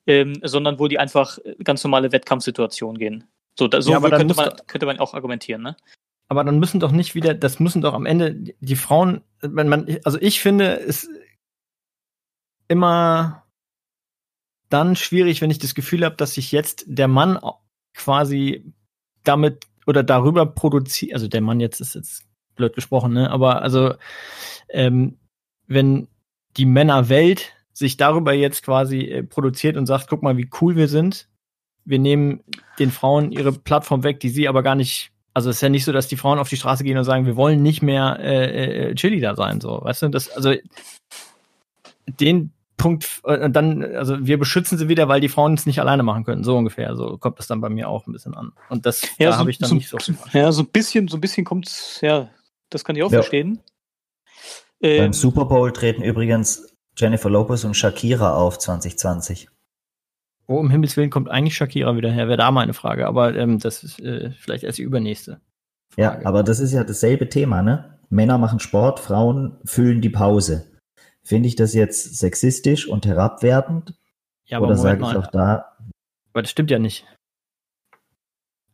[0.07, 3.25] ähm, sondern wo die einfach äh, ganz normale Wettkampfsituationen gehen.
[3.57, 5.61] So, da, so ja, könnte, man, könnte man auch argumentieren.
[5.61, 5.77] Ne?
[6.27, 9.99] Aber dann müssen doch nicht wieder, das müssen doch am Ende die Frauen, wenn man,
[10.03, 11.07] also ich finde, es
[12.67, 13.45] immer
[14.69, 17.39] dann schwierig, wenn ich das Gefühl habe, dass sich jetzt der Mann
[17.93, 18.73] quasi
[19.23, 23.29] damit oder darüber produziert, also der Mann jetzt ist jetzt blöd gesprochen, ne?
[23.29, 23.95] Aber also,
[24.69, 25.17] ähm,
[25.67, 26.07] wenn
[26.57, 30.87] die Männerwelt sich darüber jetzt quasi äh, produziert und sagt, guck mal, wie cool wir
[30.87, 31.27] sind,
[31.85, 32.43] wir nehmen
[32.79, 35.83] den Frauen ihre Plattform weg, die sie aber gar nicht, also es ist ja nicht
[35.83, 38.91] so, dass die Frauen auf die Straße gehen und sagen, wir wollen nicht mehr äh,
[38.91, 40.53] äh, Chili da sein, so, weißt du, das, also
[42.07, 42.51] den
[42.83, 46.25] Punkt, äh, dann, also wir beschützen sie wieder, weil die Frauen es nicht alleine machen
[46.25, 46.97] können, so ungefähr.
[46.97, 48.51] So kommt es dann bei mir auch ein bisschen an.
[48.67, 49.97] Und das ja, da so, habe ich dann so, nicht so.
[50.33, 52.29] Ja, so ein bisschen, so ein bisschen kommt es, ja,
[52.69, 53.19] das kann ich auch ja.
[53.19, 53.61] verstehen.
[54.81, 59.47] Ähm, Beim Super Bowl treten übrigens Jennifer Lopez und Shakira auf 2020.
[60.45, 62.27] Wo um Himmels Willen kommt eigentlich Shakira wieder her?
[62.27, 65.39] Wäre da mal eine Frage, aber ähm, das ist äh, vielleicht erst die übernächste.
[65.91, 66.01] Frage.
[66.01, 67.97] Ja, aber das ist ja dasselbe Thema, ne?
[68.09, 70.72] Männer machen Sport, Frauen füllen die Pause.
[71.23, 73.93] Finde ich das jetzt sexistisch und herabwertend?
[74.45, 75.77] Ja, aber Oder sage ich auch da?
[76.33, 77.05] Aber das stimmt ja nicht.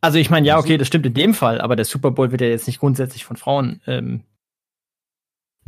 [0.02, 2.42] Also ich meine, ja, okay, das stimmt in dem Fall, aber der Super Bowl wird
[2.42, 3.82] ja jetzt nicht grundsätzlich von Frauen.
[3.86, 4.24] Ähm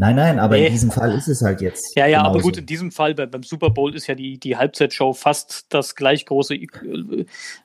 [0.02, 0.66] nein, nein, aber nee.
[0.66, 1.96] in diesem Fall ist es halt jetzt.
[1.96, 2.30] Ja, ja, genauso.
[2.36, 5.68] aber gut, in diesem Fall bei, beim Super Bowl ist ja die, die Halbzeitshow fast
[5.70, 6.56] das gleich große.
[6.56, 6.68] Äh,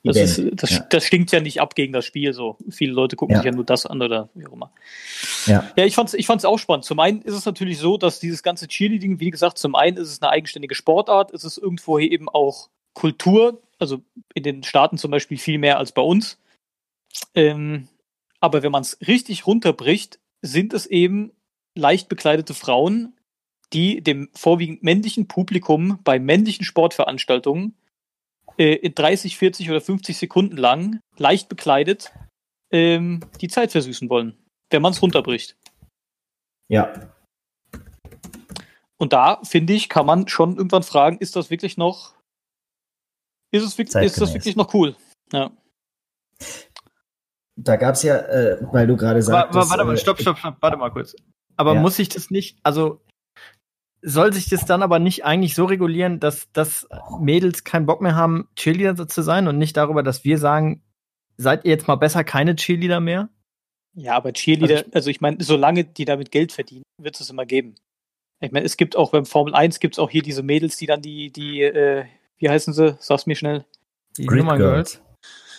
[0.03, 0.85] das, ist, das, ja.
[0.89, 2.33] das stinkt ja nicht ab gegen das Spiel.
[2.33, 3.39] So viele Leute gucken ja.
[3.39, 4.71] sich ja nur das an oder wie auch immer.
[5.47, 6.85] Ja, ja ich fand es ich fand's auch spannend.
[6.85, 10.09] Zum einen ist es natürlich so, dass dieses ganze Cheerleading, wie gesagt, zum einen ist
[10.09, 14.01] es eine eigenständige Sportart, es ist irgendwo eben auch Kultur, also
[14.33, 16.37] in den Staaten zum Beispiel viel mehr als bei uns.
[17.35, 17.87] Ähm,
[18.39, 21.31] aber wenn man es richtig runterbricht, sind es eben
[21.77, 23.17] leicht bekleidete Frauen,
[23.73, 27.75] die dem vorwiegend männlichen Publikum bei männlichen Sportveranstaltungen
[28.57, 32.11] äh, in 30, 40 oder 50 Sekunden lang leicht bekleidet
[32.71, 34.37] ähm, die Zeit versüßen wollen,
[34.69, 35.57] wenn man es runterbricht.
[36.69, 37.13] Ja.
[38.97, 42.15] Und da, finde ich, kann man schon irgendwann fragen, ist das wirklich noch,
[43.51, 44.95] ist, es, ist das wirklich noch cool?
[45.31, 45.51] Ja.
[47.55, 49.55] Da gab es ja, äh, weil du gerade sagst.
[49.55, 51.15] Warte, warte mal, äh, stopp, stopp, stopp, warte mal kurz.
[51.57, 51.81] Aber ja.
[51.81, 53.01] muss ich das nicht, also
[54.01, 56.87] soll sich das dann aber nicht eigentlich so regulieren, dass, dass
[57.19, 60.83] Mädels keinen Bock mehr haben, Cheerleader zu sein und nicht darüber, dass wir sagen,
[61.35, 63.29] seid ihr jetzt mal besser keine Cheerleader mehr?
[63.95, 67.29] Ja, aber Cheerleader, also ich, also ich meine, solange die damit Geld verdienen, wird es
[67.29, 67.75] immer geben.
[68.39, 70.85] Ich meine, es gibt auch beim Formel 1 gibt es auch hier diese Mädels, die
[70.85, 72.05] dann die, die, äh,
[72.37, 72.95] wie heißen sie?
[72.99, 73.65] Sag's mir schnell.
[74.17, 74.59] Die Grid Girls.
[74.59, 75.01] Girls.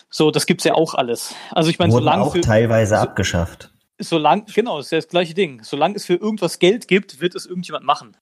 [0.09, 1.35] So, das gibt's ja auch alles.
[1.51, 3.71] Also ich meine, solange auch für, teilweise so, abgeschafft.
[3.99, 5.63] Solange, genau, das ist ja das gleiche Ding.
[5.63, 8.15] Solange es für irgendwas Geld gibt, wird es irgendjemand machen.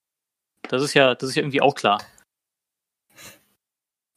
[0.70, 2.02] Das ist ja, das ist ja irgendwie auch klar.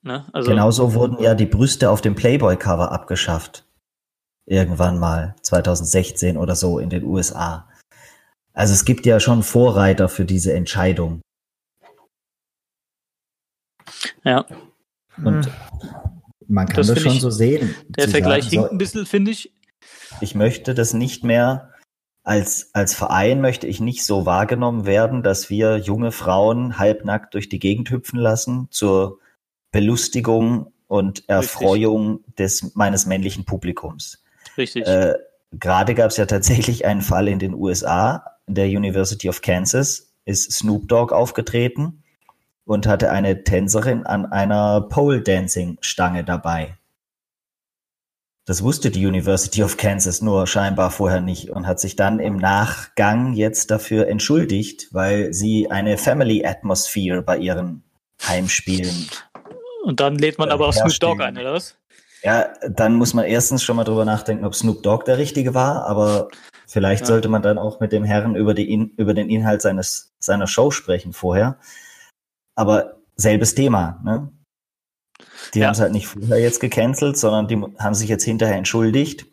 [0.02, 0.26] Ne?
[0.32, 3.66] Also, Genauso wurden ja die Brüste auf dem Playboy-Cover abgeschafft.
[4.46, 7.68] Irgendwann mal, 2016 oder so in den USA.
[8.52, 11.20] Also es gibt ja schon Vorreiter für diese Entscheidung.
[14.24, 14.46] Ja.
[15.18, 15.52] Und hm.
[16.50, 17.76] Man kann das, das schon ich, so sehen.
[17.90, 19.52] Der Vergleich sagen, hinkt ein bisschen, finde ich.
[20.20, 21.70] Ich möchte das nicht mehr
[22.22, 27.48] als, als Verein möchte ich nicht so wahrgenommen werden, dass wir junge Frauen halbnackt durch
[27.48, 29.18] die Gegend hüpfen lassen zur
[29.72, 32.36] Belustigung und Erfreuung Richtig.
[32.36, 34.22] des meines männlichen Publikums.
[34.56, 34.86] Richtig.
[34.86, 35.14] Äh,
[35.52, 40.52] Gerade gab es ja tatsächlich einen Fall in den USA, der University of Kansas ist
[40.52, 42.02] Snoop Dogg aufgetreten
[42.64, 46.76] und hatte eine Tänzerin an einer Pole Dancing Stange dabei.
[48.50, 52.36] Das wusste die University of Kansas nur scheinbar vorher nicht und hat sich dann im
[52.36, 57.84] Nachgang jetzt dafür entschuldigt, weil sie eine Family Atmosphere bei ihren
[58.26, 59.08] Heimspielen.
[59.84, 61.76] Und dann lädt man aber auch Snoop Dogg ein, oder was?
[62.24, 65.86] Ja, dann muss man erstens schon mal drüber nachdenken, ob Snoop Dogg der Richtige war,
[65.86, 66.26] aber
[66.66, 67.06] Vielleicht Ja.
[67.06, 70.72] sollte man dann auch mit dem Herrn über, die über den Inhalt seines, seiner Show
[70.72, 71.58] sprechen vorher.
[72.56, 74.32] Aber selbes Thema, ne?
[75.54, 75.66] Die Ja.
[75.66, 79.26] haben es halt nicht vorher jetzt gecancelt, sondern die haben sich jetzt hinterher entschuldigt.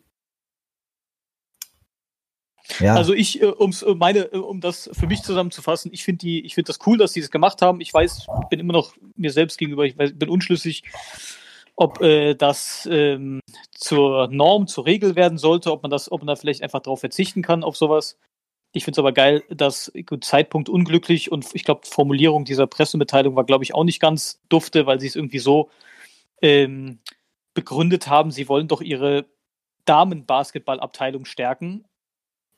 [2.80, 6.18] Ja, Also ich, äh, um's, äh, meine, äh, um das für mich zusammenzufassen, ich finde
[6.18, 7.80] die, ich finde das cool, dass die das gemacht haben.
[7.80, 10.84] Ich weiß, bin immer noch mir selbst gegenüber, ich weiß, bin unschlüssig,
[11.76, 13.40] ob äh, das ähm,
[13.70, 17.00] zur Norm, zur Regel werden sollte, ob man das, ob man da vielleicht einfach drauf
[17.00, 18.18] verzichten kann auf sowas.
[18.72, 23.34] Ich finde es aber geil, dass gut, Zeitpunkt unglücklich und ich glaube, Formulierung dieser Pressemitteilung
[23.34, 25.70] war, glaube ich, auch nicht ganz dufte, weil sie es irgendwie so
[26.42, 27.00] ähm,
[27.54, 29.26] begründet haben, sie wollen doch ihre
[29.84, 31.84] Damenbasketballabteilung stärken.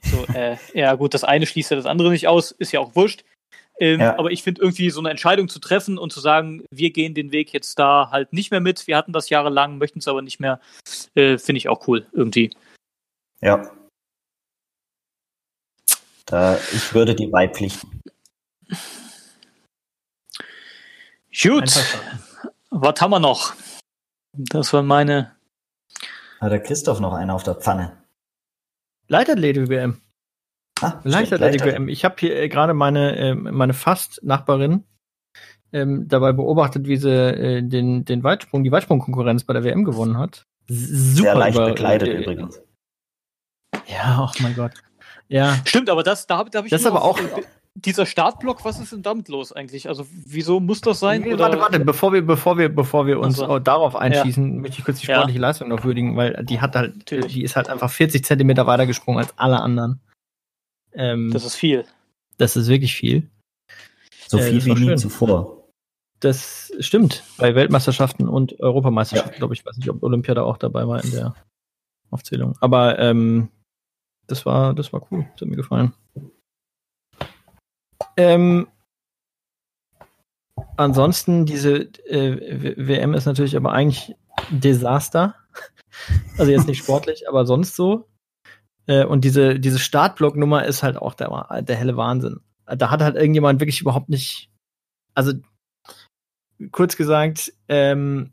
[0.03, 2.95] So, äh, ja, gut, das eine schließt ja das andere nicht aus, ist ja auch
[2.97, 3.25] wurscht.
[3.79, 4.19] Ähm, Ja.
[4.19, 7.33] Aber ich finde irgendwie so eine Entscheidung zu treffen und zu sagen, wir gehen den
[7.33, 8.87] Weg jetzt da halt nicht mehr mit.
[8.87, 10.61] Wir hatten das jahrelang, möchten es aber nicht mehr,
[11.15, 12.51] äh, finde ich auch cool irgendwie.
[13.41, 13.71] ja.
[16.27, 18.03] Da, ich würde die beipflichten.
[21.43, 21.85] Gut.
[22.71, 23.55] Was haben wir noch?
[24.33, 25.37] Das waren meine.
[26.41, 27.97] Hat der Christoph noch einen auf der Pfanne?
[29.09, 30.01] Leichtathletik-WM.
[30.81, 31.89] Ah, Leichtathletik-WM.
[31.89, 34.85] Ich habe hier äh, gerade meine, äh, meine Fast-Nachbarin
[35.73, 40.17] ähm, dabei beobachtet, wie sie äh, den, den Weitsprung, die Weitsprung-Konkurrenz bei der WM gewonnen
[40.17, 40.47] hat.
[40.69, 42.61] Super Sehr leicht über- bekleidet äh, übrigens.
[43.87, 44.73] Ja, oh mein Gott.
[45.29, 46.71] Ja, Stimmt, aber das, da habe da hab ich.
[46.71, 47.43] Das ist aber auch- äh,
[47.85, 49.89] Dieser Startblock, was ist denn damit los eigentlich?
[49.89, 51.23] Also, wieso muss das sein?
[51.23, 53.53] Nee, Oder- warte, warte, bevor wir, bevor wir, bevor wir uns Ach so.
[53.55, 55.17] auch darauf einschießen, möchte ich kurz die Ja.
[55.17, 57.33] sportliche Leistung noch würdigen, weil die hat halt, Natürlich.
[57.33, 60.01] die ist halt einfach 40 Zentimeter weiter gesprungen als alle anderen.
[60.93, 61.85] Ähm, Das das, ist viel.
[62.39, 63.31] ist wirklich viel.
[64.29, 65.69] So Äh, viel das wie nie zuvor.
[66.21, 67.23] Das stimmt.
[67.39, 69.61] Bei Weltmeisterschaften und Europameisterschaften, glaube ich.
[69.61, 71.35] Ich weiß nicht, ob Olympia da auch dabei war in der
[72.11, 72.57] Aufzählung.
[72.61, 73.49] Aber ähm,
[74.27, 75.27] das war, das war cool.
[75.33, 75.93] Das hat mir gefallen.
[78.21, 78.69] Ähm,
[80.77, 84.15] ansonsten, diese äh, WM ist natürlich aber eigentlich
[84.51, 85.35] Desaster.
[86.39, 88.09] Also jetzt nicht sportlich, aber sonst so.
[88.87, 92.41] Äh, und diese, diese Startblock-Nummer ist halt auch der, der helle Wahnsinn.
[92.65, 94.51] Da hat halt irgendjemand wirklich überhaupt nicht.
[95.15, 95.33] Also
[96.71, 98.33] kurz gesagt, ähm,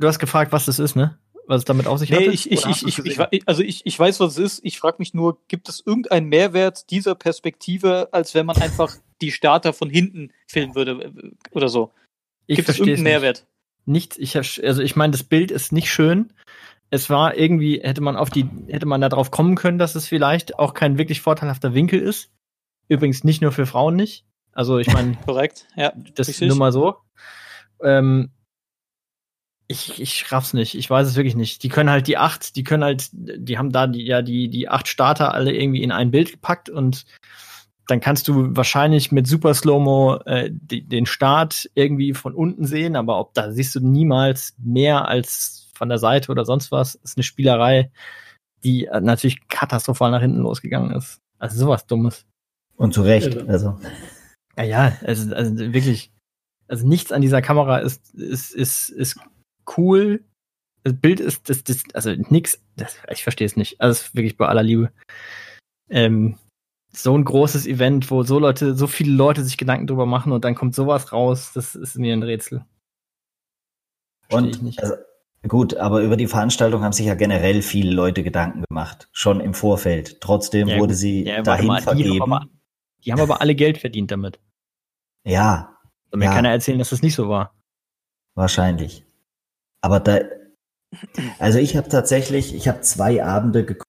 [0.00, 1.18] du hast gefragt, was das ist, ne?
[1.46, 2.18] Was es damit auf sich hat?
[2.18, 4.64] Nee, ich, ich, ich, ich, ich, also ich, ich weiß, was es ist.
[4.64, 9.32] Ich frage mich nur, gibt es irgendeinen Mehrwert dieser Perspektive, als wenn man einfach die
[9.32, 11.92] Starter von hinten filmen würde äh, oder so?
[12.48, 13.46] ich Gibt es irgendeinen Mehrwert?
[13.84, 16.32] Nichts, ich hab, also ich meine, das Bild ist nicht schön.
[16.90, 20.08] Es war irgendwie, hätte man auf die, hätte man da drauf kommen können, dass es
[20.08, 22.30] vielleicht auch kein wirklich vorteilhafter Winkel ist.
[22.88, 24.24] Übrigens nicht nur für Frauen nicht.
[24.52, 25.92] Also ich meine, Korrekt, ja.
[26.14, 26.48] das Richtig.
[26.48, 26.96] nur mal so.
[27.82, 28.30] Ähm,
[29.66, 30.74] ich, ich raff's nicht.
[30.74, 31.62] Ich weiß es wirklich nicht.
[31.62, 34.68] Die können halt die acht, die können halt, die haben da die, ja die, die
[34.70, 37.04] acht Starter alle irgendwie in ein Bild gepackt und
[37.88, 42.96] dann kannst du wahrscheinlich mit Super Slow-Mo äh, die, den Start irgendwie von unten sehen,
[42.96, 46.96] aber ob da siehst du niemals mehr als von der Seite oder sonst was.
[46.96, 47.90] ist eine Spielerei,
[48.62, 51.20] die äh, natürlich katastrophal nach hinten losgegangen ist.
[51.38, 52.26] Also sowas Dummes.
[52.76, 53.48] Und zu Recht.
[53.48, 53.78] Also,
[54.56, 56.12] Ja, ja, also, also wirklich,
[56.68, 59.18] also nichts an dieser Kamera ist, ist, ist, ist
[59.78, 60.22] cool.
[60.84, 63.80] Das Bild ist, das, das, also nix, das, ich verstehe es nicht.
[63.80, 64.92] Also es ist wirklich bei aller Liebe.
[65.88, 66.36] Ähm,
[66.92, 70.44] so ein großes Event, wo so Leute, so viele Leute sich Gedanken drüber machen und
[70.44, 72.64] dann kommt sowas raus, das ist mir ein Rätsel.
[74.28, 74.82] Verstehe ich und nicht.
[74.82, 74.94] also,
[75.46, 79.08] gut, aber über die Veranstaltung haben sich ja generell viele Leute Gedanken gemacht.
[79.12, 80.20] Schon im Vorfeld.
[80.20, 82.22] Trotzdem Ja, wurde sie Ja, dahin mal, die haben vergeben.
[82.22, 82.46] aber-
[83.04, 84.40] Die haben aber alle Geld verdient damit.
[85.24, 85.74] ja,
[86.10, 86.32] Soll mir Ja.
[86.32, 87.54] keiner erzählen, dass das nicht so war.
[88.34, 89.04] Wahrscheinlich.
[89.82, 90.20] Aber da,
[91.38, 93.84] also ich habe tatsächlich, ich habe zwei Abende geguckt.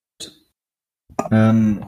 [1.32, 1.86] Ähm,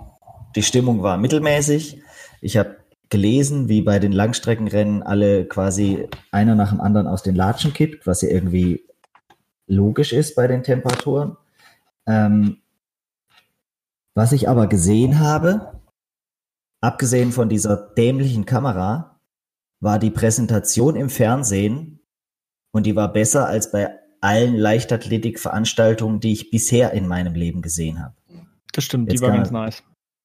[0.56, 2.02] die Stimmung war mittelmäßig.
[2.42, 2.78] Ich habe
[3.10, 8.08] gelesen, wie bei den Langstreckenrennen alle quasi einer nach dem anderen aus den Latschen kippt,
[8.08, 8.86] was ja irgendwie
[9.68, 11.38] logisch ist bei den Temperaturen.
[12.08, 12.58] Ähm,
[14.14, 15.80] was ich aber gesehen habe,
[16.82, 19.20] abgesehen von dieser dämlichen Kamera,
[19.80, 22.00] war die Präsentation im Fernsehen
[22.72, 23.90] und die war besser als bei
[24.22, 28.16] allen Leichtathletik-Veranstaltungen, die ich bisher in meinem Leben gesehen habe.
[28.74, 29.84] Das stimmt, die Jetzt war kann ganz nice.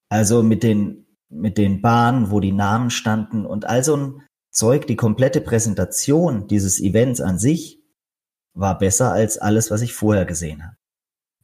[0.09, 4.87] Also mit den, mit den Bahnen, wo die Namen standen und all so ein Zeug,
[4.87, 7.81] die komplette Präsentation dieses Events an sich
[8.55, 10.77] war besser als alles, was ich vorher gesehen habe.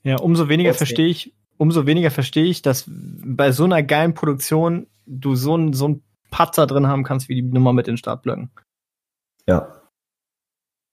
[0.02, 0.86] Ja, umso weniger Trotzdem.
[0.86, 5.72] verstehe ich, umso weniger verstehe ich, dass bei so einer geilen Produktion du so ein,
[5.74, 8.50] so Patzer drin haben kannst, wie die Nummer mit den Startblöcken.
[9.46, 9.82] Ja,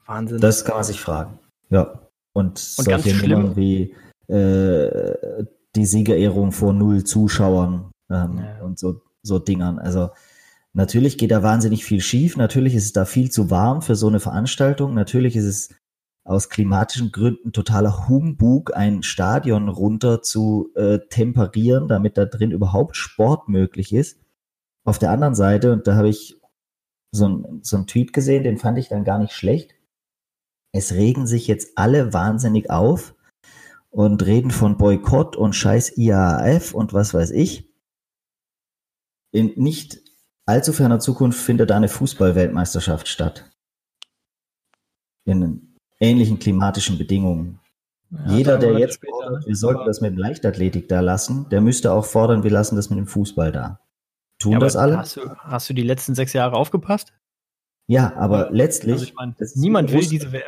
[0.05, 0.39] Wahnsinn.
[0.41, 1.39] das kann man sich fragen.
[1.69, 1.99] Ja.
[2.33, 3.95] Und, Und ganz solche schlimm- Nummern wie
[4.27, 8.63] äh, die Siegerehrung vor null Zuschauern ähm, Ja.
[8.63, 9.79] und so, so Dingern.
[9.79, 10.09] Also
[10.73, 12.37] natürlich geht da wahnsinnig viel schief.
[12.37, 14.93] Natürlich ist es da viel zu warm für so eine Veranstaltung.
[14.93, 15.75] Natürlich ist es
[16.25, 22.95] aus klimatischen Gründen totaler Humbug, ein Stadion runter zu äh, temperieren, damit da drin überhaupt
[22.95, 24.19] Sport möglich ist.
[24.85, 26.39] Auf der anderen Seite, und da habe ich
[27.11, 29.75] so ein, so ein Tweet gesehen, den fand ich dann gar nicht schlecht.
[30.71, 33.15] Es regen sich jetzt alle wahnsinnig auf
[33.89, 37.69] und reden von Boykott und scheiß IAAF und was weiß ich.
[39.31, 39.99] In nicht
[40.45, 43.49] allzu ferner Zukunft findet da eine Fußball-Weltmeisterschaft statt.
[45.25, 47.59] In ähnlichen klimatischen Bedingungen.
[48.11, 49.47] Ja, Jeder, der jetzt später, fordert, ne?
[49.47, 52.89] wir sollten das mit dem Leichtathletik da lassen, der müsste auch fordern, wir lassen das
[52.89, 53.79] mit dem Fußball da.
[54.39, 54.97] Tun Ja, das alle?
[54.97, 57.13] Hast du, hast du die letzten sechs Jahre aufgepasst?
[57.87, 60.43] Ja, aber letztlich, Also ich ist niemand will diese WM.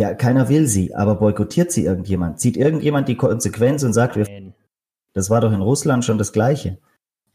[0.00, 2.40] Ja, keiner will sie, aber boykottiert sie irgendjemand?
[2.40, 4.26] Zieht irgendjemand die Konsequenz und sagt, wir,
[5.12, 6.78] das war doch in Russland schon das Gleiche.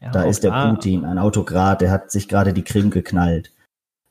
[0.01, 3.51] Ja, Da ist der da- Putin, ein Autokrat, der hat sich gerade die Krim geknallt,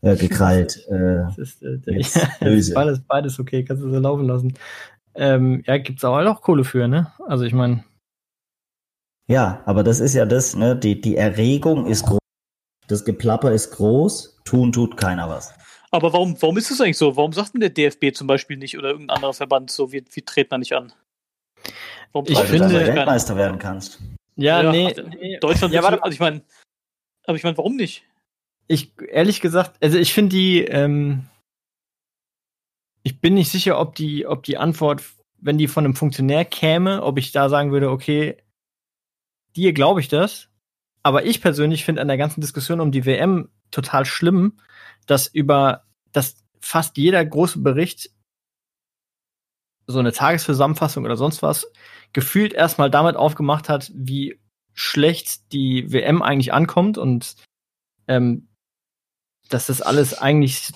[0.02, 0.86] äh, gekrallt.
[0.88, 2.74] äh, Das ist, äh, Jetzt ja, böse.
[2.74, 4.54] beides, beides okay, kannst du so laufen lassen.
[5.16, 7.12] Ähm, ja, gibt's auch halt auch Kohle für, ne?
[7.26, 7.84] Also ich meine,
[9.26, 10.76] ja, aber das ist ja das, ne?
[10.76, 12.18] Die, die Erregung ist groß,
[12.88, 15.54] das Geplapper ist groß, tun tut keiner was.
[15.94, 17.16] Aber warum, warum ist es eigentlich so?
[17.16, 20.24] Warum sagt denn der DFB zum Beispiel nicht oder irgendein anderer Verband so, wir, wir
[20.24, 20.92] treten da nicht an?
[22.12, 22.96] Warum Ich du finde- keiner?
[22.96, 24.00] Weltmeister werden kannst.
[24.36, 25.38] ja, Ja, nee, nee.
[25.38, 26.02] Deutschland, Ja, ja, warte mal.
[26.02, 26.42] also ich meine,
[27.26, 28.04] aber ich meine, warum nicht?
[28.66, 31.26] Ich, ehrlich gesagt, also ich finde die, ähm,
[33.02, 35.02] ich bin nicht sicher, ob die, ob die Antwort,
[35.38, 38.36] wenn die von einem Funktionär käme, ob ich da sagen würde, okay,
[39.54, 40.48] dir glaube ich das.
[41.02, 44.58] Aber ich persönlich finde an der ganzen Diskussion um die WM total schlimm,
[45.06, 48.10] dass über, dass fast jeder große Bericht
[49.86, 51.70] so eine Tageszusammenfassung oder sonst was
[52.12, 54.40] gefühlt erstmal damit aufgemacht hat, wie
[54.72, 57.36] schlecht die WM eigentlich ankommt und
[58.08, 58.48] ähm,
[59.50, 60.70] dass das alles eigentlich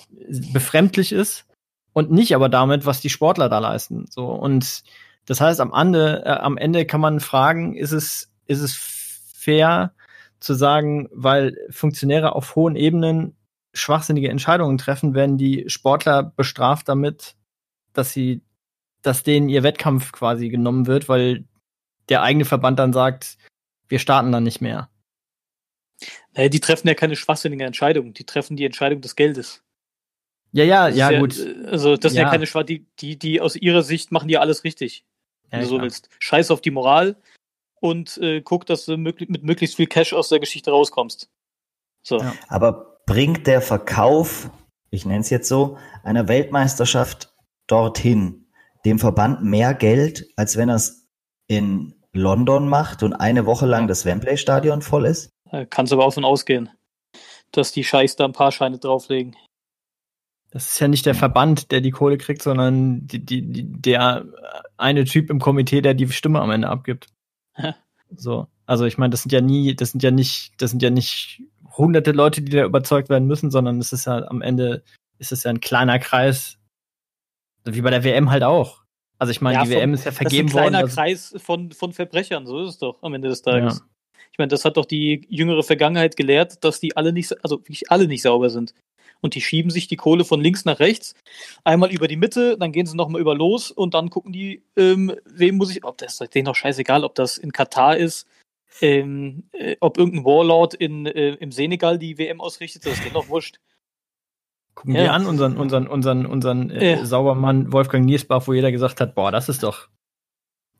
[0.53, 1.45] befremdlich ist
[1.93, 4.05] und nicht aber damit, was die Sportler da leisten.
[4.09, 4.83] So und
[5.25, 9.93] das heißt, am Ende, äh, am Ende kann man fragen, ist es, ist es fair
[10.39, 13.35] zu sagen, weil Funktionäre auf hohen Ebenen
[13.73, 17.35] schwachsinnige Entscheidungen treffen, werden die Sportler bestraft damit,
[17.93, 18.41] dass sie,
[19.01, 21.45] dass denen ihr Wettkampf quasi genommen wird, weil
[22.09, 23.37] der eigene Verband dann sagt,
[23.87, 24.89] wir starten dann nicht mehr.
[26.33, 29.63] Naja, die treffen ja keine schwachsinnige Entscheidung, die treffen die Entscheidung des Geldes.
[30.51, 31.37] Ja, ja, ja, ist gut.
[31.37, 32.31] äh, Also das sind ja Ja.
[32.31, 35.05] keine Schwa die, die, die aus ihrer Sicht machen ja alles richtig,
[35.49, 35.83] wenn Ja, du so klar.
[35.83, 36.09] willst.
[36.19, 37.17] Scheiß auf die Moral
[37.81, 41.29] und äh, guck, dass du möglich, mit möglichst viel Cash aus der Geschichte rauskommst.
[42.01, 42.19] So.
[42.19, 42.33] Ja.
[42.47, 44.51] Aber bringt der Verkauf,
[44.91, 47.33] ich nenne es jetzt so, einer Weltmeisterschaft
[47.65, 48.45] dorthin
[48.85, 51.09] dem Verband mehr Geld, als wenn er es
[51.47, 55.31] in London macht und eine Woche lang das Wembley-Stadion voll ist?
[55.49, 56.69] Äh, Kannst aber auch von ausgehen,
[57.51, 59.35] dass die Scheiß da ein paar Scheine drauflegen.
[60.51, 64.25] Das ist ja nicht der Verband, der die Kohle kriegt, sondern die, die, die, der
[64.77, 67.07] eine Typ im Komitee, der die Stimme am Ende abgibt.
[68.15, 68.47] So.
[68.65, 71.41] Also ich meine, das sind ja nie, das sind ja nicht, das sind ja nicht
[71.79, 74.83] hunderte Leute, die da überzeugt werden müssen, sondern es ist ja am Ende
[75.17, 76.57] ist es ja ein kleiner Kreis,
[77.65, 78.83] wie bei der WM halt auch.
[79.17, 80.61] Also ich meine, Ja, die WM ist ja Das ist ein vergeben worden.
[80.69, 83.79] kleiner dass- Kreis von, von Verbrechern, so ist es doch am Ende des Tages.
[83.79, 83.85] Ja.
[84.31, 87.91] Ich meine, das hat doch die jüngere Vergangenheit gelehrt, dass die alle nicht, also wirklich
[87.91, 88.73] alle nicht sauber sind.
[89.21, 91.13] Und die schieben sich die Kohle von links nach rechts,
[91.65, 95.13] einmal über die Mitte, dann gehen sie nochmal über los und dann gucken die, ähm,
[95.25, 98.25] wem muss ich, ob das ist denen doch scheißegal, ob das in Katar ist,
[98.81, 103.13] ähm, äh, ob irgendein Warlord in, äh, im Senegal die WM ausrichtet, das ist denen
[103.15, 103.59] doch wurscht.
[104.75, 105.03] Gucken Ja.
[105.03, 107.05] wir an, unseren, unseren, unseren, unseren äh.
[107.05, 109.89] Saubermann Wolfgang Niersbach, wo jeder gesagt hat, boah, das ist doch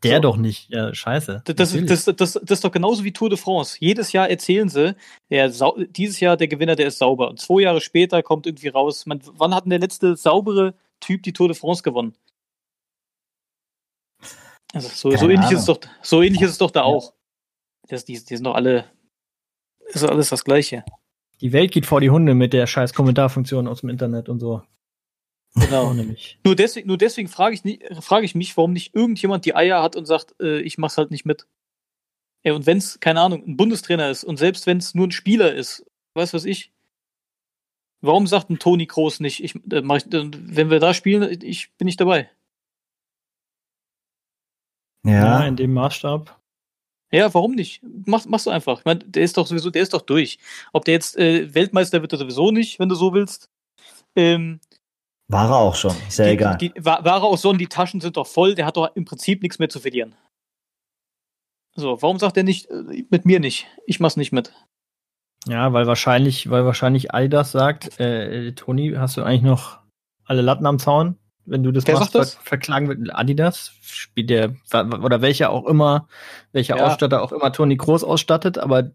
[0.04, 0.22] der So.
[0.22, 0.70] doch nicht.
[0.70, 1.42] Ja, scheiße.
[1.44, 3.76] Das, das, das, das, das ist doch genauso wie Tour de France.
[3.82, 4.96] Jedes Jahr erzählen sie,
[5.30, 7.30] der sau dieses Jahr der Gewinner, der ist sauber.
[7.30, 11.24] Und zwei Jahre später kommt irgendwie raus, man, wann hat denn der letzte saubere Typ
[11.24, 12.16] die Tour de France gewonnen?
[14.74, 16.86] Also so, so ähnlich ist es doch, so ähnlich ist es doch da Ja.
[16.86, 17.14] auch.
[17.90, 18.86] Das, die, die sind doch alle,
[19.88, 20.86] ist doch alles das Gleiche.
[21.42, 24.62] Die Welt geht vor die Hunde mit der scheiß Kommentarfunktion aus dem Internet und so.
[25.56, 25.94] Genau.
[25.94, 26.40] nämlich.
[26.44, 29.96] Nur deswegen, nur deswegen frage ich, frage ich mich, warum nicht irgendjemand die Eier hat
[29.96, 31.48] und sagt, äh, ich mach's halt nicht mit.
[32.44, 35.12] Ja, und wenn es, keine Ahnung, ein Bundestrainer ist und selbst wenn es nur ein
[35.12, 36.72] Spieler ist, weiß was ich,
[38.02, 41.72] warum sagt ein Toni Kroos nicht, ich, äh, mach ich, wenn wir da spielen, ich
[41.78, 42.30] bin nicht dabei.
[45.04, 45.40] Ja.
[45.42, 46.39] Ja, in dem Maßstab.
[47.12, 47.82] Ja, warum nicht?
[48.06, 48.80] Mach, machst du einfach.
[48.80, 50.38] Ich meine, der ist doch sowieso, der ist doch durch.
[50.74, 53.50] Ob der jetzt äh, Weltmeister wird er sowieso nicht, wenn du so willst.
[54.16, 54.60] Ähm,
[55.28, 56.58] war er auch schon, ist ja die, egal.
[56.58, 59.44] Die, Wa- Ware aus Sonnen, die Taschen sind doch voll, der hat doch im Prinzip
[59.44, 60.16] nichts mehr zu verlieren.
[61.76, 63.68] So, warum sagt er nicht, äh, mit mir nicht?
[63.86, 64.52] Ich mach's nicht mit.
[65.48, 69.80] Ja, weil wahrscheinlich, weil wahrscheinlich Adidas sagt, äh, Toni, hast du eigentlich noch
[70.26, 71.16] alle Latten am Zaun?
[71.46, 72.36] Wenn du das Wer machst, das?
[72.36, 76.08] ver verklagen wird Adidas, spielt der, oder welcher auch immer,
[76.52, 76.88] welcher Ja.
[76.88, 78.92] Ausstatter auch immer Toni Groß ausstattet, aber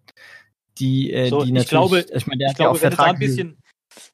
[0.79, 2.83] die, äh, So, die ich natürlich, glaube- ich meine, der Ich hat ja auch glaube,
[2.83, 3.59] wenn du, da ein bisschen,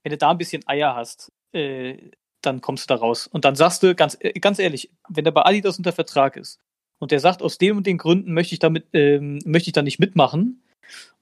[0.02, 2.10] wenn du da ein bisschen Eier hast, äh,
[2.42, 3.26] dann kommst du da raus.
[3.26, 6.58] Und dann sagst du, ganz, äh, ganz ehrlich, wenn der bei Adidas unter Vertrag ist
[6.98, 9.82] und der sagt, aus dem und den Gründen möchte ich damit, ähm, möchte ich da
[9.82, 10.62] nicht mitmachen,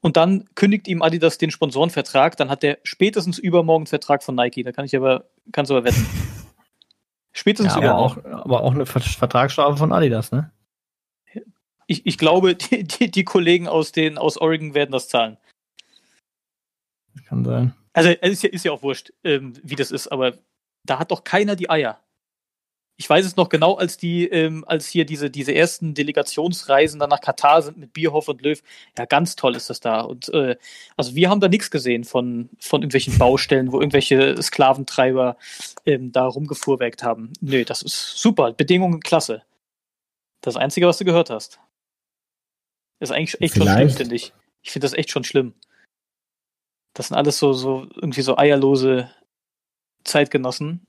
[0.00, 4.34] und dann kündigt ihm Adidas den Sponsorenvertrag, dann hat der spätestens übermorgen einen Vertrag von
[4.34, 4.62] Nike.
[4.62, 6.06] Da kann ich aber, kannst du aber wetten.
[7.39, 10.51] Spätestens ja, aber auch, aber auch eine Ver- Vertragsstrafe von Adidas, ne?
[11.86, 15.36] Ich, ich glaube, die, die, die Kollegen aus, den, aus Oregon werden das zahlen.
[17.14, 17.74] Das kann sein.
[17.93, 20.36] Also es ist ja, ist ja auch wurscht, ähm, wie das ist, aber
[20.84, 22.01] da hat doch keiner die Eier.
[23.01, 27.11] Ich weiß es noch genau, als die, ähm, als hier diese, diese ersten Delegationsreisen dann
[27.11, 28.61] nach Katar sind mit Bierhoff und Löw.
[28.99, 30.01] Ja, ganz toll ist das da.
[30.01, 30.57] Und äh,
[30.96, 35.36] also wir haben da nichts gesehen von, von irgendwelchen Baustellen, wo irgendwelche Sklaventreiber
[35.86, 37.32] ähm, da rumgefuhrwerkt haben.
[37.40, 38.53] Nö, das ist super.
[38.53, 39.44] Bedingungen klasse.
[40.40, 41.61] Das Einzige, was du gehört hast.
[42.99, 44.32] Ist eigentlich echt schon schlimm, Vielleicht- finde ich.
[44.62, 45.55] Ich finde das echt schon schlimm.
[46.94, 49.09] Das sind alles so, so irgendwie so eierlose
[50.03, 50.84] Zeitgenossen.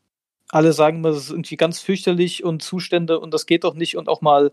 [0.51, 3.97] Alle sagen immer, das ist irgendwie ganz fürchterlich und Zustände und das geht doch nicht
[3.97, 4.51] und auch mal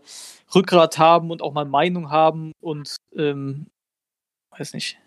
[0.53, 3.67] Rückgrat haben und auch mal Meinung haben und ähm,
[4.51, 4.99] weiß nicht.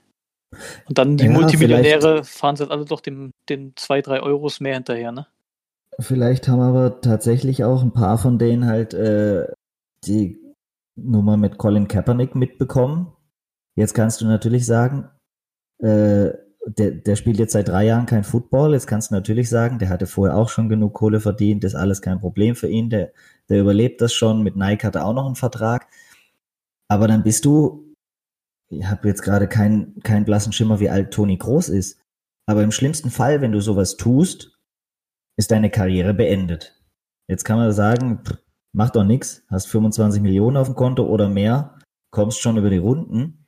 [0.86, 4.74] Und dann die Ja, Multimillionäre fahren halt alle doch dem, den zwei, drei Euros mehr
[4.74, 5.26] hinterher, ne?
[6.00, 9.46] Vielleicht haben aber tatsächlich auch ein paar von denen halt äh,
[10.04, 10.40] die
[10.96, 13.12] Nummer mit Colin Kaepernick mitbekommen.
[13.76, 15.08] Jetzt kannst du natürlich sagen,
[15.78, 16.30] äh,
[16.66, 18.74] der, der spielt jetzt seit drei Jahren kein Football.
[18.74, 22.02] Jetzt kannst du natürlich sagen, der hatte vorher auch schon genug Kohle verdient, ist alles
[22.02, 22.90] kein Problem für ihn.
[22.90, 23.12] Der,
[23.48, 24.42] der überlebt das schon.
[24.42, 25.88] Mit Nike hat er auch noch einen Vertrag.
[26.88, 27.94] Aber dann bist du,
[28.68, 31.98] ich habe jetzt gerade keinen keinen blassen Schimmer, wie alt Toni Groß ist.
[32.46, 34.58] Aber im schlimmsten Fall, wenn du sowas tust,
[35.38, 36.82] ist deine Karriere beendet.
[37.28, 38.38] Jetzt kann man sagen, pff,
[38.72, 41.78] mach doch nix, hast 25 Millionen auf dem Konto oder mehr,
[42.10, 43.39] kommst schon über die Runden.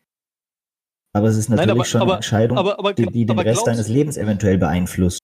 [1.14, 3.38] Aber es ist Nein, natürlich aber- schon aber- eine Entscheidung, aber- aber die, die den
[3.38, 5.20] Rest glaubst- deines Lebens eventuell beeinflusst.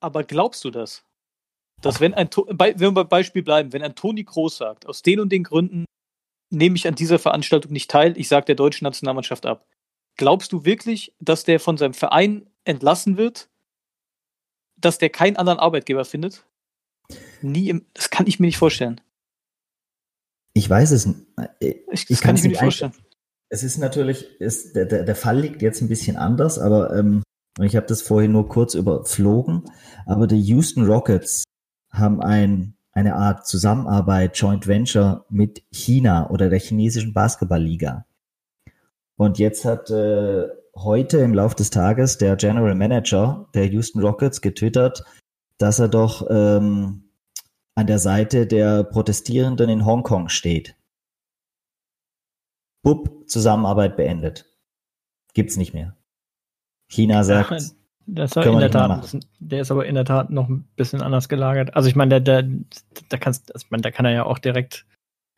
[0.00, 1.04] Aber glaubst du das?
[1.82, 5.20] Dass wenn ein, wenn wir beim Beispiel bleiben, wenn ein Toni Kroos sagt, aus den
[5.20, 5.84] und den Gründen
[6.50, 9.66] nehme ich an dieser Veranstaltung nicht teil, ich sage der deutschen Nationalmannschaft ab.
[10.16, 13.48] Glaubst du wirklich, dass der von seinem Verein entlassen wird,
[14.80, 16.44] dass der keinen anderen Arbeitgeber findet?
[17.42, 19.00] Nie im, das kann ich mir nicht vorstellen.
[20.54, 21.06] Ich weiß es.
[21.06, 22.92] äh, Ich, Ich das kann ich mir nicht vorstellen.
[23.50, 27.22] Es ist natürlich, ist, der, der, der Fall liegt jetzt ein bisschen anders, aber ähm,
[27.60, 29.64] ich habe das vorhin nur kurz überflogen.
[30.06, 31.44] Aber die Houston Rockets
[31.90, 38.04] haben ein, eine Art Zusammenarbeit, Joint Venture mit China oder der chinesischen Basketballliga.
[39.16, 40.46] Und jetzt hat äh,
[40.76, 45.04] heute im Lauf des Tages der General Manager der Houston Rockets getwittert,
[45.58, 47.10] dass er doch ähm,
[47.74, 50.76] an der Seite der Protestierenden in Hongkong steht.
[52.88, 54.46] Bub, Zusammenarbeit beendet.
[55.34, 55.94] Gibt's nicht mehr.
[56.90, 57.74] China sagt,
[58.06, 61.02] Das Können in der Tat, bisschen- der ist aber in der Tat noch ein bisschen
[61.02, 61.76] anders gelagert.
[61.76, 62.58] Also ich meine, der, der,
[63.10, 64.86] da kannst, also ich meine, da kann er ja auch direkt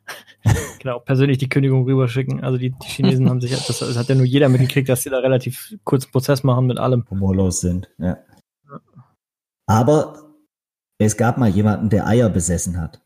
[0.79, 2.41] genau, persönlich die Kündigung rüberschicken.
[2.43, 5.09] Also die, die Chinesen haben sich, das, das hat ja nur jeder mitgekriegt, dass sie
[5.09, 7.05] da relativ kurzen Prozess machen mit allem.
[7.09, 7.89] humorlos sind.
[7.97, 8.17] Ja.
[9.67, 10.33] Aber
[10.97, 13.01] es gab mal jemanden, der Eier besessen hat.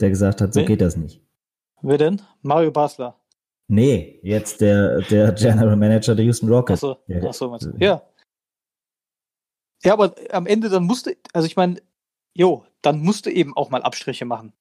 [0.00, 0.66] Der gesagt hat, so Wer?
[0.66, 1.23] geht das nicht.
[1.86, 2.22] Wer denn?
[2.40, 3.20] Mario Basler.
[3.68, 6.82] Nee, jetzt der, der General Manager der Houston Rockets.
[6.82, 7.50] Achso, Ja.
[7.50, 7.72] meinst du?
[7.78, 8.02] Ja.
[9.82, 11.82] Ja, aber am Ende dann musste, also ich meine,
[12.32, 14.54] jo, dann musst du eben auch mal Abstriche machen.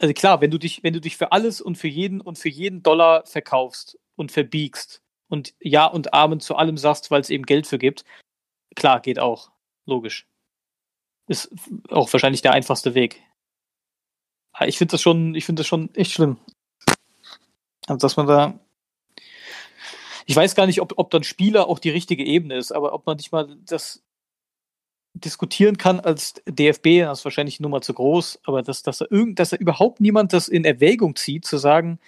[0.00, 2.48] Also klar, wenn du dich, wenn du dich für alles und für jeden und für
[2.48, 7.46] jeden Dollar verkaufst und verbiegst und Ja und Amen zu allem sagst, weil es eben
[7.46, 8.04] Geld für gibt,
[8.74, 9.52] klar, geht auch.
[9.86, 10.26] Logisch.
[11.28, 11.54] Ist
[11.90, 13.22] auch wahrscheinlich der einfachste Weg.
[14.52, 16.38] Aber ich finde das schon, ich finde das schon echt schlimm.
[17.86, 18.58] Also, dass man da,
[20.26, 23.06] ich weiß gar nicht, ob, ob dann Spieler auch die richtige Ebene ist, aber ob
[23.06, 24.02] man nicht mal das
[25.14, 29.10] diskutieren kann als DFB, das ist wahrscheinlich die Nummer zu groß, aber dass, dass, er
[29.10, 31.98] irgend, dass er überhaupt niemand das in Erwägung zieht, zu sagen,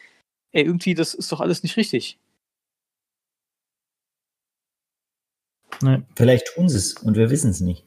[0.52, 2.18] ey, irgendwie, das ist doch alles nicht richtig.
[5.80, 6.02] Nee.
[6.16, 7.84] Vielleicht tun sie es und wir wissen es nicht.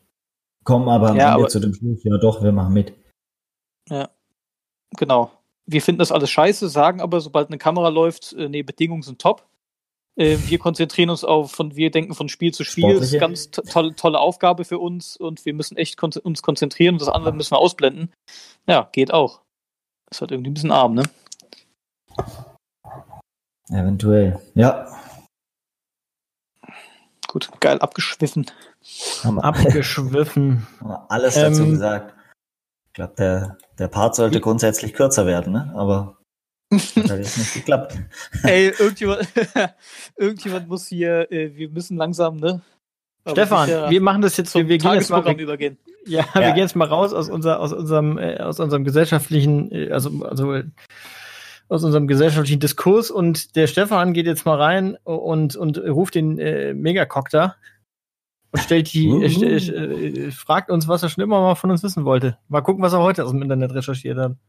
[0.65, 2.93] Kommen aber am Ja, Ende aber- zu dem Schluss, ja doch, wir machen mit.
[4.97, 5.31] Genau.
[5.67, 9.19] Wir finden das alles scheiße, sagen aber, sobald eine Kamera läuft, äh, nee, Bedingungen sind
[9.19, 9.45] top.
[10.17, 12.93] Äh, wir konzentrieren uns auf, von, wir denken von Spiel zu Spiel.
[12.93, 16.11] Das ist eine ganz to- tolle, tolle Aufgabe für uns und wir müssen echt kon
[16.23, 18.13] uns konzentrieren und das andere müssen wir ausblenden.
[18.67, 19.41] Ja, geht auch.
[20.11, 21.03] Ist halt irgendwie ein bisschen arm, ne?
[23.69, 24.39] Eventuell.
[24.53, 24.87] Ja.
[27.27, 28.45] Gut, geil abgeschwiffen.
[29.23, 30.67] Haben wir, Abgeschwiffen.
[30.79, 32.14] haben wir alles dazu Ähm, gesagt.
[32.95, 35.73] Ich glaube, der, der Part sollte grundsätzlich kürzer werden, ne?
[35.75, 36.15] Aber
[36.71, 37.97] hat halt jetzt nicht geklappt.
[38.43, 39.27] Ey, irgendjemand,
[40.15, 42.61] irgendjemand muss hier, äh, wir müssen langsam, ne?
[43.25, 45.77] Aber Stefan, sicher wir machen das jetzt, zum wir, wir gehen jetzt mal, wir, übergehen.
[46.05, 46.51] ja, wir Ja.
[46.51, 50.53] gehen jetzt mal raus aus unser, aus unserem, äh, aus unserem gesellschaftlichen, äh, also, also
[50.53, 50.63] äh,
[51.67, 56.39] aus unserem gesellschaftlichen Diskurs und der Stefan geht jetzt mal rein und, und ruft den
[56.39, 57.57] äh, Megacocter
[58.55, 62.05] und stellt die, st äh, fragt uns, was er schon immer mal von uns wissen
[62.05, 62.37] wollte.
[62.47, 64.37] Mal gucken, was er heute aus dem Internet recherchiert hat.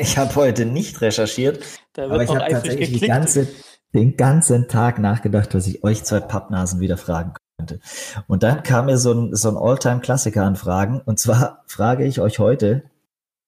[0.00, 1.64] Ich habe heute nicht recherchiert,
[1.96, 3.48] aber ich habe tatsächlich die ganze,
[3.94, 7.80] den ganzen Tag nachgedacht, was ich euch zwei Pappnasen wieder fragen könnte.
[8.26, 11.00] Und dann kam mir so ein, so ein All-Time-Klassiker an Fragen.
[11.00, 12.84] Und zwar frage ich euch heute,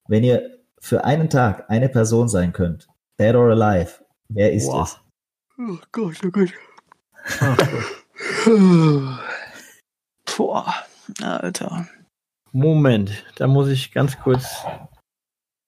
[0.07, 0.43] wenn ihr
[0.81, 2.89] für einen Tag eine Person sein könnt,
[3.19, 3.93] dead or alive,
[4.29, 4.83] wer ist Boah.
[4.85, 5.01] es?
[5.59, 6.53] Oh Gott, oh Gott.
[10.37, 10.75] Boah,
[11.23, 11.89] Alter.
[12.53, 14.65] Moment, da muss ich ganz kurz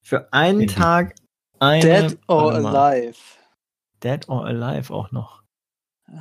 [0.03, 0.75] für einen Irgendwie.
[0.75, 1.15] Tag
[1.59, 3.17] eine Dead or alive?
[4.03, 5.43] Dead or Alive auch noch.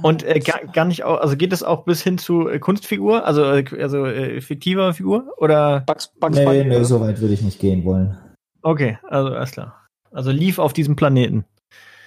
[0.02, 3.24] Und äh, gar, gar nicht auch, also geht es auch bis hin zu äh, Kunstfigur,
[3.26, 5.32] also, äh, also äh, fiktiver Figur?
[5.38, 6.86] Oder Bugs, Bugs Nee, Bunny, nee, oder?
[6.86, 8.18] so weit würde ich nicht gehen wollen.
[8.64, 9.85] okay, also alles klar.
[10.12, 11.46] Also lief auf diesem Planeten.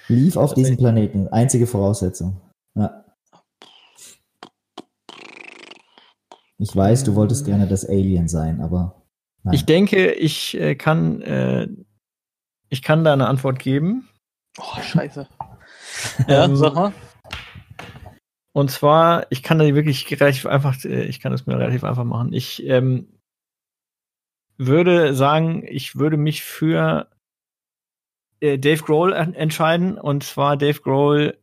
[0.09, 1.29] Lief auf diesem Planeten.
[1.29, 2.41] Einzige Voraussetzung.
[2.75, 3.05] Ja.
[6.59, 9.03] Ich weiß, du wolltest gerne das Alien sein, aber
[9.43, 9.55] nein.
[9.55, 11.69] Ich denke, ich äh, kann äh,
[12.69, 14.09] ich kann da eine Antwort geben.
[14.59, 15.29] Oh, scheiße.
[16.29, 16.93] Ja, Ähm, sag mal.
[18.53, 22.05] Und zwar, ich kann da wirklich relativ einfach, äh, ich kann es mir relativ einfach
[22.05, 22.33] machen.
[22.33, 23.21] Ich ähm,
[24.59, 27.09] würde sagen, ich würde mich für
[28.41, 29.99] äh, Dave Grohl en- entscheiden.
[29.99, 31.39] Und zwar Dave Grohl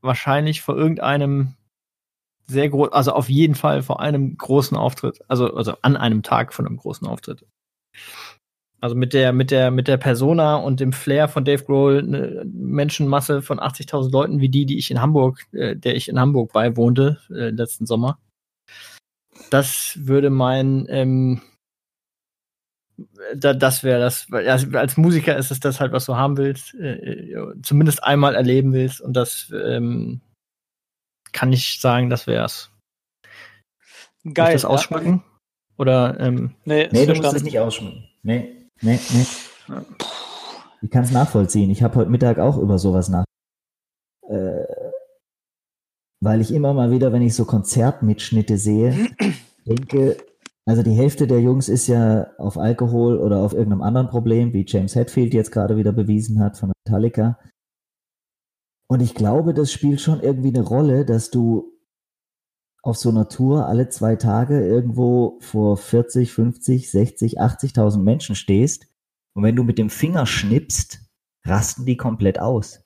[0.00, 1.54] wahrscheinlich vor irgendeinem
[2.46, 6.52] sehr groß, also auf jeden Fall vor einem großen Auftritt, also, also an einem Tag
[6.52, 7.46] von einem großen Auftritt.
[8.80, 12.44] Also mit der, mit der, mit der Persona und dem Flair von Dave Grohl eine
[12.44, 16.52] Menschenmasse von 80.000 Leuten wie die, die ich in Hamburg, äh, der ich in Hamburg
[16.52, 18.18] beiwohnte äh, letzten Sommer.
[19.50, 21.40] Das würde mein, ähm,
[23.34, 26.74] da, das wäre das, weil, als Musiker ist es das halt, was du haben willst,
[26.74, 26.94] äh,
[27.32, 30.20] äh, zumindest einmal erleben willst und das ähm,
[31.32, 32.70] kann ich sagen, das wär's.
[34.22, 34.52] Soll ich Geil.
[34.52, 35.22] das ausschmücken?
[35.76, 37.44] Oder ähm, Nee, Nee, ist du musst verstanden.
[37.44, 38.08] nicht ausschmücken.
[38.22, 39.26] Nee, nee, nee.
[40.82, 41.70] Ich kann es nachvollziehen.
[41.70, 43.24] Ich habe heute Mittag auch über sowas nach.
[44.28, 44.64] Äh,
[46.20, 49.10] weil ich immer mal wieder, wenn ich so Konzertmitschnitte sehe,
[49.66, 50.16] denke,
[50.66, 54.64] also die Hälfte der Jungs ist ja auf Alkohol oder auf irgendeinem anderen Problem, wie
[54.66, 57.38] James Hetfield jetzt gerade wieder bewiesen hat von Metallica.
[58.88, 61.72] Und ich glaube, das spielt schon irgendwie eine Rolle, dass du
[62.82, 68.86] auf so einer Tour alle zwei Tage irgendwo vor 40, 50, 60, 80.000 Menschen stehst
[69.34, 71.00] und wenn du mit dem Finger schnippst,
[71.44, 72.82] rasten die komplett aus.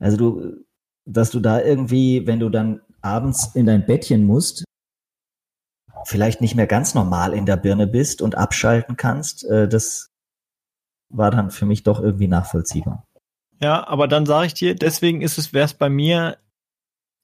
[0.00, 0.64] Also du,
[1.04, 4.64] dass du da irgendwie, wenn du dann abends in dein Bettchen musst,
[6.04, 10.10] vielleicht nicht mehr ganz normal in der Birne bist und abschalten kannst, äh, das
[11.08, 13.06] war dann für mich doch irgendwie nachvollziehbar.
[13.60, 16.38] Ja, aber dann sage ich dir, deswegen ist es, wäre es bei mir,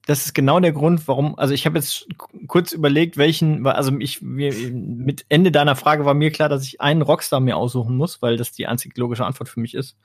[0.07, 2.07] das ist genau der Grund, warum, also ich habe jetzt
[2.47, 6.81] kurz überlegt, welchen, also ich, mir, mit Ende deiner Frage war mir klar, dass ich
[6.81, 9.97] einen Rockstar mir aussuchen muss, weil das die einzige logische Antwort für mich ist.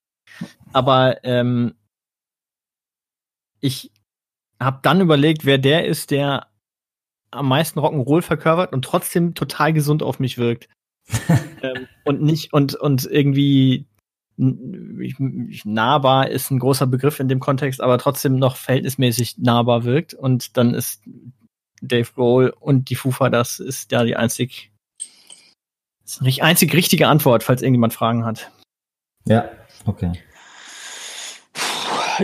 [0.71, 1.75] Aber ähm,
[3.59, 3.91] ich
[4.59, 6.47] habe dann überlegt, wer der ist, der
[7.33, 10.69] am meisten Rock'n'Roll verkörpert und trotzdem total gesund auf mich wirkt.
[11.61, 13.85] ähm, und nicht, und, und irgendwie
[14.37, 15.15] n- ich,
[15.49, 20.13] ich, nahbar ist ein großer Begriff in dem Kontext, aber trotzdem noch verhältnismäßig nahbar wirkt.
[20.13, 21.01] Und dann ist
[21.81, 24.71] Dave Grohl und die Fufa, das ist ja die einzig,
[26.03, 28.51] das ist die einzig richtige Antwort, falls irgendjemand Fragen hat.
[29.25, 29.49] Ja,
[29.85, 30.13] okay.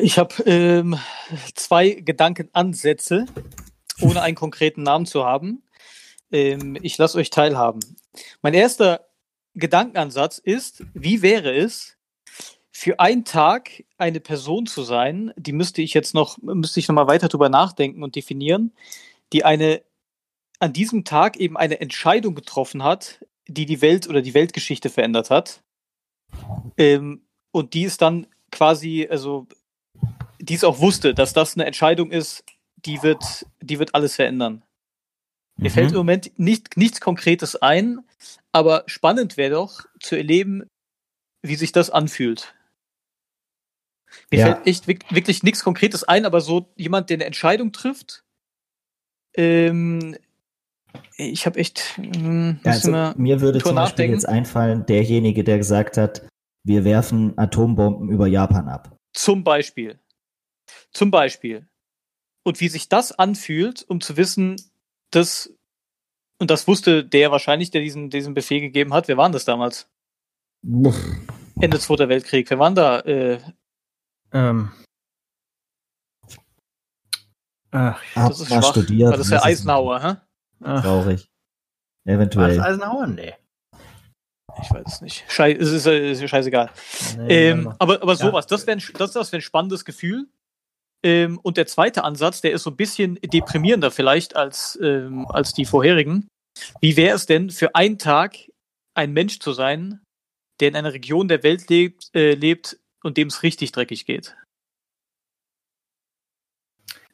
[0.01, 0.99] Ich habe ähm,
[1.55, 3.25] zwei Gedankenansätze,
[4.01, 5.63] ohne einen konkreten Namen zu haben.
[6.31, 7.79] Ähm, ich lasse euch teilhaben.
[8.41, 9.07] Mein erster
[9.55, 11.97] Gedankenansatz ist, wie wäre es,
[12.71, 16.95] für einen Tag eine Person zu sein, die müsste ich jetzt noch, müsste ich noch
[16.95, 18.71] mal weiter drüber nachdenken und definieren,
[19.33, 19.81] die eine
[20.59, 25.29] an diesem Tag eben eine Entscheidung getroffen hat, die die Welt oder die Weltgeschichte verändert
[25.29, 25.61] hat.
[26.77, 29.47] Ähm, und die ist dann quasi, also
[30.39, 32.43] die es auch wusste, dass das eine Entscheidung ist,
[32.85, 34.63] die wird, die wird alles verändern.
[35.57, 37.99] Mir fällt im Moment nicht, nichts Konkretes ein,
[38.53, 40.63] aber spannend wäre doch zu erleben,
[41.41, 42.55] wie sich das anfühlt.
[44.31, 44.45] Mir Ja.
[44.53, 48.23] fällt echt wirk- wirklich nichts Konkretes ein, aber so jemand, der eine Entscheidung trifft.
[49.35, 50.17] Ähm,
[51.17, 51.97] ich habe echt.
[51.99, 54.13] Ähm, Ja, also, mir würde zum Beispiel nachdenken.
[54.13, 56.27] jetzt einfallen, derjenige, der gesagt hat,
[56.65, 58.97] wir werfen Atombomben über Japan ab.
[59.13, 59.99] Zum Beispiel.
[60.91, 61.67] Zum Beispiel.
[62.49, 64.55] Und wie sich das anfühlt, um zu wissen,
[65.11, 65.53] dass,
[66.39, 69.07] und das wusste der wahrscheinlich, der diesen, diesen Befehl gegeben hat.
[69.07, 69.87] Wer waren das damals?
[70.63, 72.49] Ende Zweiter Weltkrieg.
[72.49, 73.01] Wer waren da?
[73.01, 73.39] Äh,
[74.33, 74.71] Ähm.
[77.69, 78.71] Ach, das ist schwach.
[78.71, 79.11] studiert.
[79.11, 80.15] War das der weiß es Eisenhower, hä?
[80.81, 81.29] Traurig.
[82.03, 82.59] War das Eventuell.
[82.61, 83.05] Eisenhower?
[83.05, 83.35] Nee.
[84.63, 85.23] Ich weiß es nicht.
[85.31, 86.71] Schei es ist, äh, ist scheißegal.
[87.19, 88.17] nee Ähm, aber, aber Ja.
[88.17, 90.27] sowas, das wäre ein, das, das wär ein spannendes Gefühl.
[91.03, 95.53] Ähm, und der zweite Ansatz, der ist so ein bisschen deprimierender vielleicht als, ähm, als
[95.53, 96.27] die vorherigen.
[96.81, 98.37] Wie wäre es denn für einen Tag
[98.95, 100.01] ein Mensch zu sein,
[100.59, 104.35] der in einer Region der Welt lebt, äh, lebt und dem es richtig dreckig geht?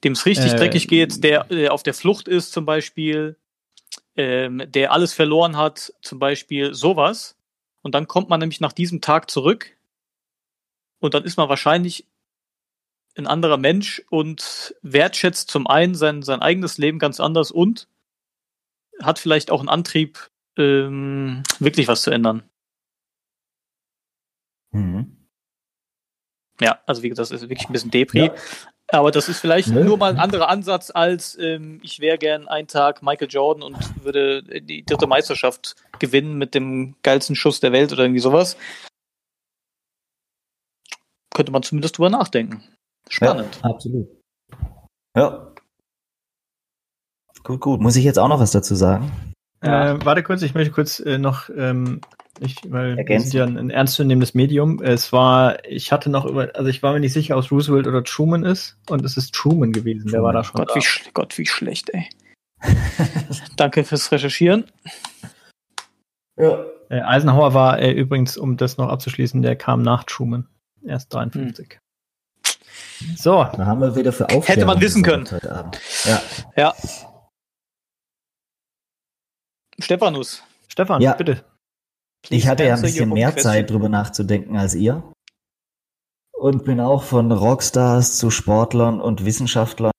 [0.04, 3.38] Dem es richtig Äh, dreckig geht, der äh, auf der Flucht ist zum Beispiel,
[4.16, 7.36] ähm, der alles verloren hat, zum Beispiel sowas.
[7.84, 9.78] Und dann kommt man nämlich nach diesem Tag zurück
[11.00, 12.08] und dann ist man wahrscheinlich
[13.18, 17.88] ein anderer Mensch und wertschätzt zum einen sein, sein eigenes Leben ganz anders und
[19.02, 22.44] hat vielleicht auch einen Antrieb, ähm, wirklich was zu ändern.
[24.72, 25.28] Mhm.
[26.62, 28.26] Ja, also wie gesagt, das ist wirklich ein bisschen Depri.
[28.28, 28.36] Ja.
[28.88, 29.84] Aber das ist vielleicht Ne?
[29.84, 34.04] nur mal ein anderer Ansatz als ähm, ich wäre gern einen Tag Michael Jordan und
[34.04, 38.58] würde die dritte Meisterschaft gewinnen mit dem geilsten Schuss der Welt oder irgendwie sowas.
[41.34, 42.64] Könnte man zumindest drüber nachdenken.
[43.10, 43.60] Spannend.
[43.64, 44.08] Ja, absolut.
[45.16, 45.54] Ja.
[47.44, 47.82] Gut, gut.
[47.82, 49.12] Muss ich jetzt auch noch was dazu sagen?
[49.64, 49.94] Ja.
[49.94, 52.02] Äh, warte kurz, ich möchte kurz äh, noch, ähm,
[52.40, 53.30] ich, weil wir Ergänzen.
[53.30, 54.82] sind ja ein, ein ernstzunehmendes Medium.
[54.82, 57.88] Es war, ich hatte noch über, also ich war mir nicht sicher, ob es Roosevelt
[57.88, 60.12] oder Truman ist und es ist Truman gewesen.
[60.12, 60.56] Der war da schon.
[60.56, 60.76] Gott, da.
[60.76, 62.08] wie, Gott, wie schlecht, ey.
[63.58, 64.66] Danke fürs Recherchieren.
[66.38, 66.66] Ja.
[66.90, 70.48] Äh, Eisenhower war äh, übrigens, um das noch abzuschließen, der kam nach Truman.
[70.84, 71.80] Erst 53.
[73.18, 75.82] So, Da haben wir wieder für Aufklärung Hätte man wissen gesorgt Heute Abend.
[76.06, 76.22] Ja.
[76.56, 76.76] Ja.
[79.80, 80.44] Stephanus.
[80.68, 81.14] Stefan, Ja.
[81.14, 81.44] bitte.
[82.30, 83.36] Ich hatte ja ein bisschen mehr.
[83.38, 85.04] Zeit, drüber nachzudenken als ihr.
[86.34, 89.92] Und bin auch von Rockstars zu Sportlern und Wissenschaftlern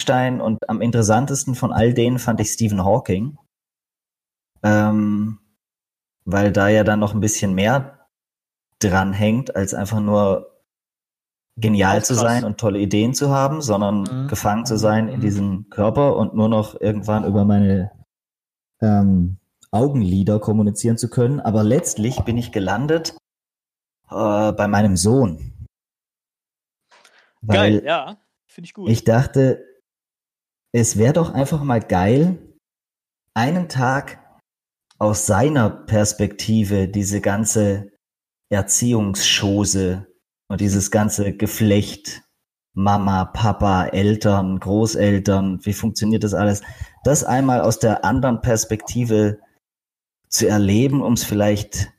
[0.00, 3.38] Einstein und am interessantesten von all denen fand ich Stephen Hawking.
[4.62, 5.38] Ähm,
[6.24, 8.08] weil da ja dann noch ein bisschen mehr
[8.80, 10.49] dran hängt, als einfach nur
[11.56, 14.28] genial zu sein und tolle Ideen zu haben, sondern Mhm.
[14.28, 15.20] gefangen zu sein in Mhm.
[15.20, 17.90] diesem Körper und nur noch irgendwann über meine
[18.82, 19.36] ähm,
[19.72, 21.38] Augenlider kommunizieren zu können.
[21.38, 23.16] Aber letztlich bin ich gelandet
[24.10, 25.52] äh, bei meinem Sohn.
[27.42, 28.16] Weil Geil, ja.
[28.46, 28.88] Finde ich gut.
[28.88, 29.64] ich dachte,
[30.72, 32.38] es wäre doch einfach mal geil,
[33.34, 34.18] einen Tag
[34.98, 37.92] aus seiner Perspektive diese ganze
[38.50, 40.06] Erziehungsschose
[40.50, 42.22] und dieses ganze Geflecht,
[42.74, 46.62] Mama, Papa, Eltern, Großeltern, wie funktioniert das alles,
[47.04, 49.38] das einmal aus der anderen Perspektive
[50.28, 51.92] zu erleben, um es vielleicht,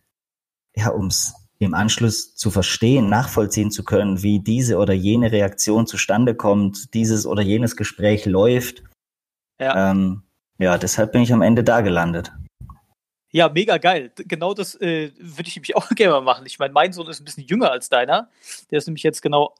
[0.76, 5.88] ja, um es im Anschluss zu verstehen, nachvollziehen zu können, wie diese oder jene Reaktion
[5.88, 8.84] zustande kommt, dieses oder jenes Gespräch läuft.
[9.60, 9.92] ja.
[9.92, 10.24] Ähm,
[10.58, 12.34] ja, deshalb bin ich am Ende da gelandet.
[13.32, 14.12] Ja, mega geil.
[14.16, 16.46] Genau das äh, würde ich nämlich auch gerne mal machen.
[16.46, 18.30] Ich meine, mein Sohn ist ein bisschen jünger als deiner.
[18.70, 19.56] Der ist nämlich jetzt genau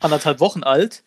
[0.00, 1.04] anderthalb Wochen alt.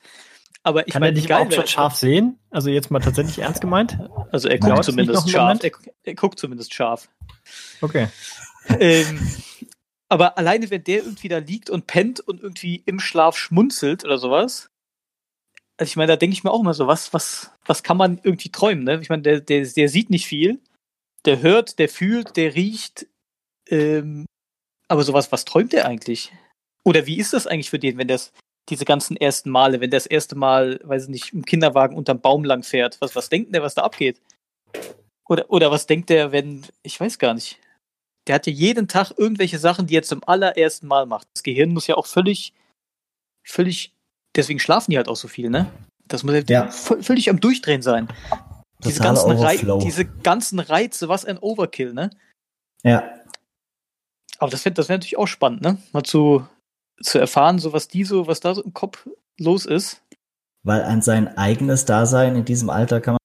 [0.64, 2.40] Aber ich Kann er dich überhaupt schon scharf sehen?
[2.50, 3.98] Also jetzt mal tatsächlich ernst gemeint?
[4.32, 5.64] Also er guckt zumindest scharf.
[5.64, 5.72] Er,
[6.04, 7.08] er guckt zumindest scharf.
[7.82, 8.08] Okay.
[8.80, 9.32] ähm,
[10.10, 14.18] aber alleine, wenn der irgendwie da liegt und pennt und irgendwie im Schlaf schmunzelt oder
[14.18, 14.70] sowas,
[15.78, 18.20] also ich meine, da denke ich mir auch immer so, was, was, was kann man
[18.24, 19.00] irgendwie träumen, ne?
[19.02, 20.60] Ich meine, der, der, der sieht nicht viel,
[21.28, 23.06] der hört, der fühlt, der riecht,
[23.70, 24.26] ähm,
[24.88, 26.32] aber sowas, was träumt der eigentlich?
[26.84, 28.32] Oder wie ist das eigentlich für den, wenn das
[28.70, 32.22] diese ganzen ersten Male, wenn der das erste Mal, weiß ich nicht, im Kinderwagen unterm
[32.22, 34.22] Baum lang fährt, was, was denkt der, was da abgeht?
[35.28, 37.60] Oder, oder was denkt der, wenn, ich weiß gar nicht.
[38.28, 41.28] Der hat ja jeden Tag irgendwelche Sachen, die er zum allerersten Mal macht.
[41.34, 42.54] Das Gehirn muss ja auch völlig,
[43.46, 43.94] völlig,
[44.36, 45.72] deswegen schlafen die halt auch so viel, ne?
[46.08, 46.72] Das muss ja, Ja.
[46.72, 48.08] völlig am Durchdrehen sein.
[48.84, 49.80] Diese ganzen, Rei Overflow.
[49.80, 52.10] diese ganzen Reize, was ein Overkill, ne?
[52.84, 53.04] Ja,
[54.40, 55.78] Aber das wäre das wär natürlich auch spannend, ne?
[55.94, 56.48] Mal zu,
[57.02, 59.08] zu erfahren, so was die so, was da so im Kopf
[59.40, 60.02] los ist.
[60.64, 63.18] weil an sein eigenes Dasein in diesem Alter kann man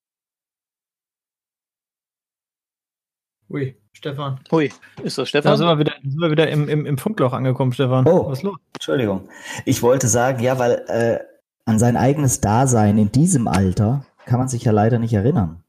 [3.51, 4.41] Ui, Stefan.
[4.51, 4.73] Hui,
[5.03, 5.57] ist das Da Stefan?
[5.59, 8.07] sind wir wieder, sind wir wieder im, im, im Funkloch angekommen, Stefan.
[8.07, 8.29] Oh.
[8.31, 8.57] Was ist los?
[8.75, 9.29] Entschuldigung.
[9.67, 11.19] Ich wollte sagen, ja, weil äh,
[11.67, 15.62] an sein eigenes Dasein in diesem Alter kann man sich ja leider nicht erinnern.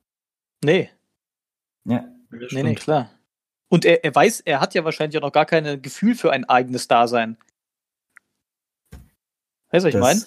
[0.64, 0.90] nee,
[1.86, 2.06] Ja.
[2.52, 3.10] nee, nee, klar.
[3.70, 6.46] Und er, er weiß, er hat ja wahrscheinlich auch noch gar kein Gefühl für ein
[6.46, 7.38] eigenes Dasein.
[9.72, 10.22] Weißt du, was ich meine?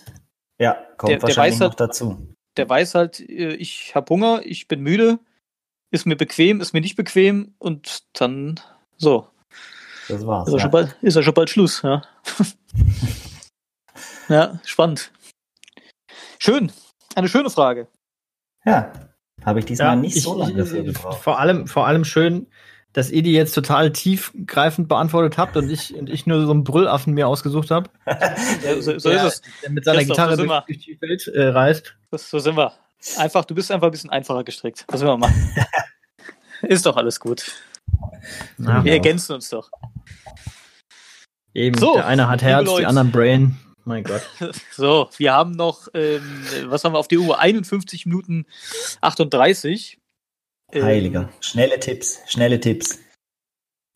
[0.59, 2.35] Ja, kommt Der- der wahrscheinlich weiß noch halt- dazu.
[2.57, 5.19] Der weiß halt, äh, ich habe Hunger, ich bin müde,
[5.91, 8.59] ist mir bequem, ist mir nicht bequem und dann
[8.97, 9.29] so.
[10.09, 10.49] Das war's.
[10.49, 10.63] Ist ja, Ja.
[10.63, 12.03] schon, bald, ist ja schon bald Schluss, ja.
[14.29, 15.13] ja, spannend.
[16.39, 16.73] Schön.
[17.15, 17.89] Eine schöne Frage.
[18.67, 18.93] Ja.
[19.45, 21.23] Habe ich diesmal Ja, nicht ich, so lange ich, gebraucht.
[21.23, 22.49] vor allem, vor allem schön,
[22.95, 26.65] dass ihr die jetzt total tiefgreifend beantwortet habt und ich, und ich nur so einen
[26.65, 29.43] Brüllaffen mir ausgesucht habe, Ja, so, so der, ist es.
[29.63, 31.95] der mit seiner Christoph, Gitarre so durch, durch die Welt äh, reist.
[32.11, 32.73] Das, so sind wir.
[33.19, 34.85] Einfach, du bist einfach ein bisschen einfacher gestrickt.
[34.89, 35.55] Was will man machen?
[36.63, 37.53] ist doch alles gut.
[38.59, 38.97] Ja, Wir Ja.
[38.97, 39.71] ergänzen uns doch.
[41.55, 42.81] eben, So, der eine hat Herz, Leute.
[42.81, 43.57] die anderen Brain.
[43.87, 44.23] Mein Gott.
[44.73, 47.39] So, wir haben noch, ähm, was haben wir auf der Uhr?
[47.39, 48.45] 51 Minuten
[49.01, 49.99] 38.
[50.73, 51.29] Ähm, Heiliger.
[51.41, 52.99] Schnelle Tipps, schnelle Tipps.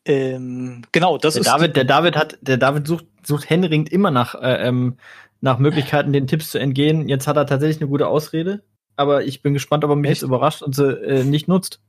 [0.07, 1.47] Ähm, genau, das Der ist.
[1.49, 4.97] David, der David hat, der David sucht, sucht händeringend immer nach, äh, ähm,
[5.41, 7.09] nach Möglichkeiten, den Tipps zu entgehen.
[7.09, 8.63] Jetzt hat er tatsächlich eine gute Ausrede,
[8.95, 10.23] aber ich bin gespannt, ob er mich Echt?
[10.23, 11.83] jetzt überrascht und sie äh, nicht nutzt.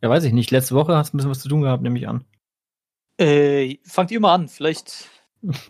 [0.00, 0.52] Ja, weiß ich nicht.
[0.52, 2.24] Letzte Woche hat es ein bisschen was zu tun gehabt, nehme ich an.
[3.18, 5.08] Äh, fangt ihr mal an, vielleicht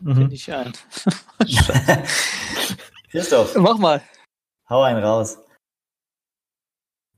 [0.00, 0.14] Mhm.
[0.16, 0.72] finde ich ein.
[3.10, 4.02] Christoph, Mach mal.
[4.68, 5.38] hau einen raus.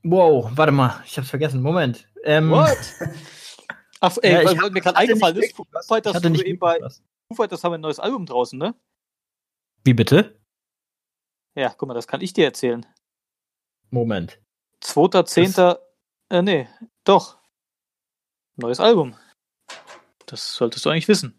[0.03, 1.61] Wow, warte mal, ich hab's vergessen.
[1.63, 2.09] Moment.
[2.25, 2.79] Ähm, What?
[4.01, 5.65] Ach, ey, Ja, ich weil hab- mir gerade eingefallen ist, Foo.
[5.87, 6.79] Fighters, hatte nicht eben bei.
[6.81, 8.75] Foo Fighters haben ein neues Album draußen, ne?
[9.85, 10.41] Wie bitte?
[11.57, 12.87] Ja, guck mal, das kann ich dir erzählen.
[13.91, 14.41] Moment.
[14.85, 15.79] 2.10.
[16.31, 16.69] Äh, nee,
[17.05, 17.39] doch.
[18.57, 19.17] Neues Album.
[20.27, 21.37] Das solltest du eigentlich wissen.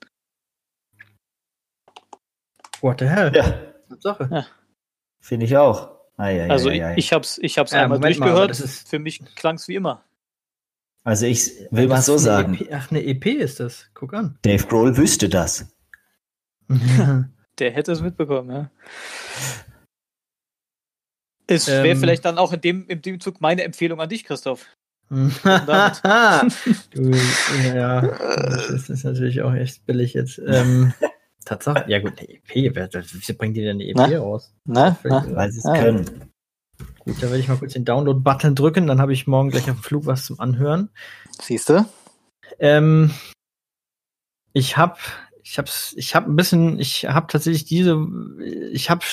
[2.81, 3.31] What the hell?
[3.35, 3.59] Ja,
[3.99, 4.45] Sache.
[5.19, 5.91] finde ich auch.
[6.17, 6.91] Ei, ei, Also ei, ei.
[6.93, 8.49] ich, ich hab's, ich hab's Ja, einmal Moment mal, durchgehört.
[8.51, 10.03] das ist- Für mich klang's wie immer.
[11.03, 13.89] also ich will mal so sagen, EP, ach, eine EP ist das.
[13.93, 14.37] Guck an.
[14.43, 15.65] Dave Grohl wüsste das.
[16.69, 18.69] Der hätte es mitbekommen, ja.
[21.47, 21.99] Es wäre Ähm.
[21.99, 24.65] vielleicht dann auch in dem, in dem Zug meine Empfehlung an dich, Christoph.
[25.09, 25.19] du,
[27.73, 30.39] ja, das ist natürlich auch echt billig jetzt.
[30.45, 30.93] Ähm,
[31.49, 34.05] Tatsache, ja gut, eine EP, wer, wie bringt die denn eine EP Na?
[34.19, 34.53] raus?
[34.65, 35.25] Na, na.
[35.33, 35.79] Weil sie es Ah.
[35.79, 36.31] können.
[36.99, 39.77] Gut, dann werde ich mal kurz den Download-Button drücken, dann habe ich morgen gleich auf
[39.77, 40.89] dem Flug was zum Anhören.
[41.41, 41.85] Siehst du?
[42.59, 43.11] Ähm,
[44.53, 44.97] ich habe
[45.43, 47.97] ich hab's, ich habe ein bisschen, ich habe tatsächlich diese,
[48.71, 49.03] ich habe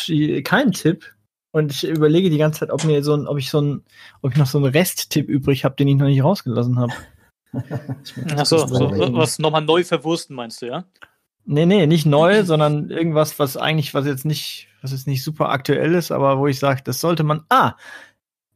[0.43, 1.15] keinen Tipp
[1.53, 3.83] und ich überlege die ganze Zeit, ob mir so ein, ob ich so ein,
[4.21, 6.93] ob ich noch so einen Resttipp übrig habe, den ich noch nicht rausgelassen habe.
[8.37, 10.85] Achso, so, was nochmal neu verwursten, meinst du, ja?
[11.49, 15.51] Nee, nee, nicht neu, sondern irgendwas, was eigentlich, was jetzt nicht, was jetzt nicht super
[15.51, 17.45] aktuell ist, aber wo ich sage, das sollte man.
[17.49, 17.75] Ah,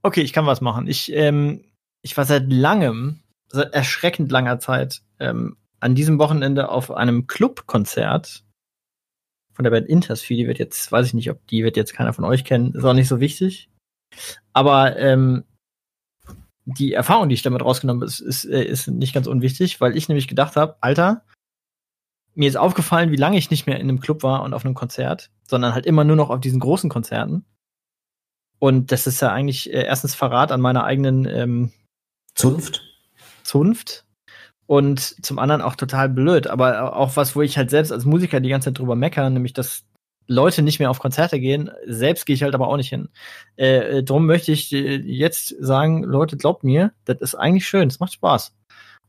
[0.02, 0.88] okay, ich kann was machen.
[0.88, 1.64] Ich, ähm,
[2.02, 8.44] ich war seit langem, seit erschreckend langer Zeit, ähm, an diesem Wochenende auf einem Clubkonzert
[9.52, 10.36] von der Band Intersfee.
[10.36, 12.84] Die wird jetzt, weiß ich nicht, ob die wird jetzt keiner von euch kennen, ist
[12.84, 13.70] auch nicht so wichtig.
[14.52, 15.44] Aber ähm,
[16.64, 19.96] die Erfahrung, die ich damit rausgenommen habe, ist, ist, äh, ist nicht ganz unwichtig, weil
[19.96, 21.24] ich nämlich gedacht habe, Alter,
[22.34, 24.74] mir ist aufgefallen, wie lange ich nicht mehr in einem Club war und auf einem
[24.74, 27.44] Konzert, sondern halt immer nur noch auf diesen großen Konzerten.
[28.58, 31.72] Und das ist ja eigentlich äh, erstens Verrat an meiner eigenen ähm,
[32.34, 32.82] Zunft?
[33.42, 34.04] Zunft
[34.66, 38.38] und zum anderen auch total blöd, aber auch was, wo ich halt selbst als Musiker
[38.38, 39.84] die ganze Zeit drüber meckere, nämlich dass
[40.28, 43.08] Leute nicht mehr auf Konzerte gehen, selbst gehe ich halt aber auch nicht hin.
[43.56, 47.88] Äh, äh, drum möchte ich äh, jetzt sagen, Leute, glaubt mir, das ist eigentlich schön,
[47.88, 48.54] es macht Spaß.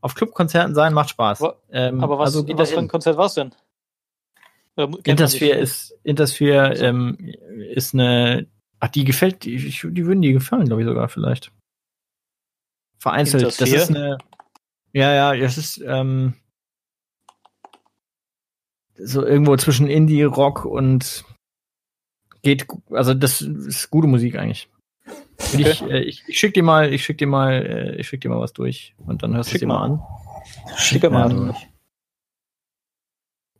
[0.02, 1.42] Auf Clubkonzerten sein macht Spaß.
[1.70, 2.88] Ähm, Aber was, also was für ein.
[2.88, 3.54] Konzert denn?
[4.76, 7.16] Oder mu- kennt man Intersphere ist, Intersphere ähm,
[7.72, 8.46] ist eine,
[8.80, 11.52] ach, die gefällt, die, die würden dir gefallen, glaube ich sogar vielleicht.
[12.98, 13.60] Vereinzelt.
[13.60, 14.18] Das ist eine,
[14.92, 16.34] ja, ja, das ist, ähm,
[18.96, 21.24] so irgendwo zwischen Indie, Rock und
[22.42, 24.68] geht, also das ist gute Musik eigentlich.
[25.56, 28.28] Ich, äh, ich, ich schick dir mal, ich schick dir mal, äh, ich schick dir
[28.28, 30.02] mal was durch und dann hörst du es dir mal an.
[30.76, 31.68] Schicke mal Ähm, durch.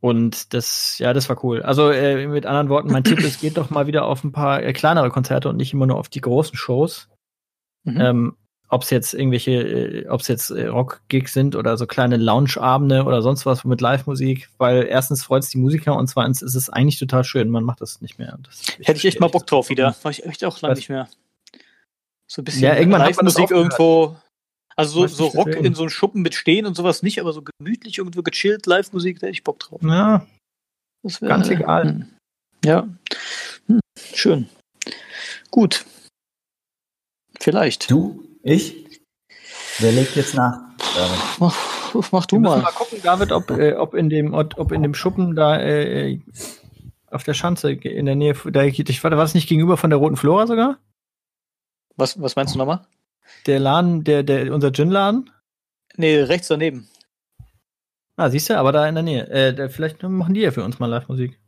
[0.00, 1.62] Und das, ja, das war cool.
[1.62, 4.60] Also äh, mit anderen Worten, mein Tipp ist, geht doch mal wieder auf ein paar
[4.60, 7.08] äh, kleinere Konzerte und nicht immer nur auf die großen Shows.
[7.84, 8.00] Mhm.
[8.00, 8.36] Ähm,
[8.68, 13.04] ob es jetzt irgendwelche, äh, ob es jetzt äh, Rock-Gigs sind oder so kleine Lounge-Abende
[13.04, 16.68] oder sonst was mit Live-Musik, weil erstens freut es die Musiker und zweitens ist es
[16.68, 17.50] eigentlich total schön.
[17.50, 18.38] Man macht das nicht mehr.
[18.42, 19.90] Das, Hätte ich echt mal Bock drauf wieder.
[19.90, 19.94] Mhm.
[20.02, 21.06] War ich echt auch lange nicht mehr.
[22.32, 24.16] So ein bisschen Ja, irgendwann hat man das Live-Musik irgendwo
[24.74, 25.66] Also so, so Rock deswegen.
[25.66, 29.18] in so einem Schuppen mit Stehen und sowas nicht, aber so gemütlich irgendwo gechillt, Live-Musik,
[29.20, 29.82] da hätte ich Bock drauf.
[29.82, 30.26] Ja,
[31.02, 31.84] Das wär- Ganz egal.
[31.84, 32.06] Hm.
[32.64, 32.88] Ja.
[33.66, 33.80] Hm.
[34.14, 34.48] Schön.
[35.50, 35.84] Gut.
[37.38, 37.90] Vielleicht.
[37.90, 38.24] Du?
[38.42, 38.76] Ich?
[39.78, 40.58] Wer legt jetzt nach?
[41.38, 41.54] Mach,
[42.12, 42.62] mach du mal.
[42.62, 46.18] mal gucken, David, ob, äh, ob, in dem, ob in dem Schuppen da äh,
[47.10, 49.98] auf der Schanze in der Nähe, da, ich war, war das nicht gegenüber von der
[49.98, 50.78] Roten Flora sogar?
[51.96, 52.86] Was, was meinst du nochmal?
[53.46, 55.30] Der Laden, der, der, unser Gin-Laden?
[55.96, 56.88] Nee, rechts daneben.
[58.16, 59.28] Ah, siehst du, aber da in der Nähe.
[59.28, 61.38] Äh, da, vielleicht machen die ja für uns mal Live-Musik.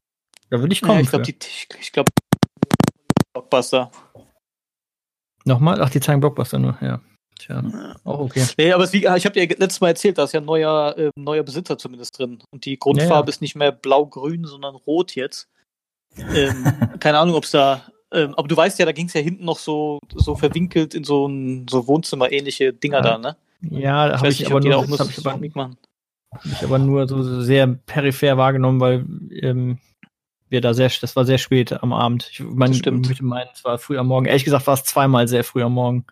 [0.50, 0.94] Da würde ich kommen.
[0.94, 2.10] Ja, ich glaube, die, ich, ich glaube,
[3.32, 3.90] Blockbuster.
[5.44, 5.80] Nochmal?
[5.82, 7.00] Ach, die zeigen Blockbuster nur, ja.
[7.38, 7.62] Tja,
[8.04, 8.46] auch okay.
[8.56, 11.10] Nee, aber wie, ich habe dir letztes Mal erzählt, da ist ja ein neuer, äh,
[11.16, 12.38] neuer Besitzer zumindest drin.
[12.50, 15.48] Und die Grundfarbe Ja, ist nicht mehr blau-grün, sondern rot jetzt.
[16.16, 16.64] Ähm,
[17.00, 17.82] keine Ahnung, ob es da.
[18.14, 21.04] Ähm, aber du weißt ja, da ging es ja hinten noch so, so verwinkelt in
[21.04, 23.02] so ein so Wohnzimmer-ähnliche Dinger Ja.
[23.02, 23.36] da, ne?
[23.70, 25.76] Ja, da habe ich, aber die da nur, das hab ich, aber, machen.
[26.32, 29.04] hab ich aber nur so so sehr peripher wahrgenommen, weil
[29.42, 29.78] ähm,
[30.48, 32.28] wir da sehr, das war sehr spät am Abend.
[32.30, 34.26] Ich Das ich möchte meinen, es war früh am Morgen.
[34.26, 36.04] Ehrlich gesagt war es zweimal sehr früh am Morgen.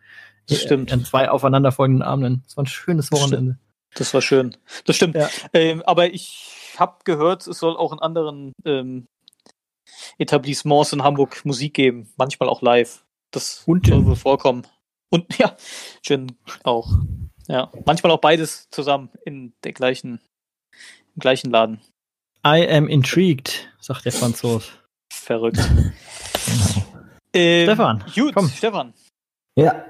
[0.49, 0.93] Das stimmt.
[0.93, 2.43] An zwei aufeinanderfolgenden Abenden.
[2.47, 3.21] Es war ein schönes Das.
[3.21, 3.59] Wochenende.
[3.95, 4.57] Das war schön.
[4.87, 5.15] Das stimmt.
[5.15, 5.29] Ja.
[5.53, 9.07] Ähm, aber ich habe gehört, es soll auch in anderen ähm,
[10.19, 12.09] Etablissements in Hamburg Musik geben.
[12.17, 13.05] Manchmal auch live.
[13.31, 14.67] Das Und soll wohl vorkommen.
[15.11, 15.57] Und ja,
[16.03, 16.33] Gin
[16.65, 16.91] auch.
[17.49, 20.21] Ja, manchmal auch beides zusammen in der gleichen,
[21.15, 21.81] im gleichen Laden.
[22.47, 24.69] I am intrigued, sagt der Franzose.
[25.13, 25.59] Verrückt.
[27.35, 28.49] Ähm, Stefan, Gut, komm.
[28.51, 28.93] Stefan.
[29.57, 29.87] Ja,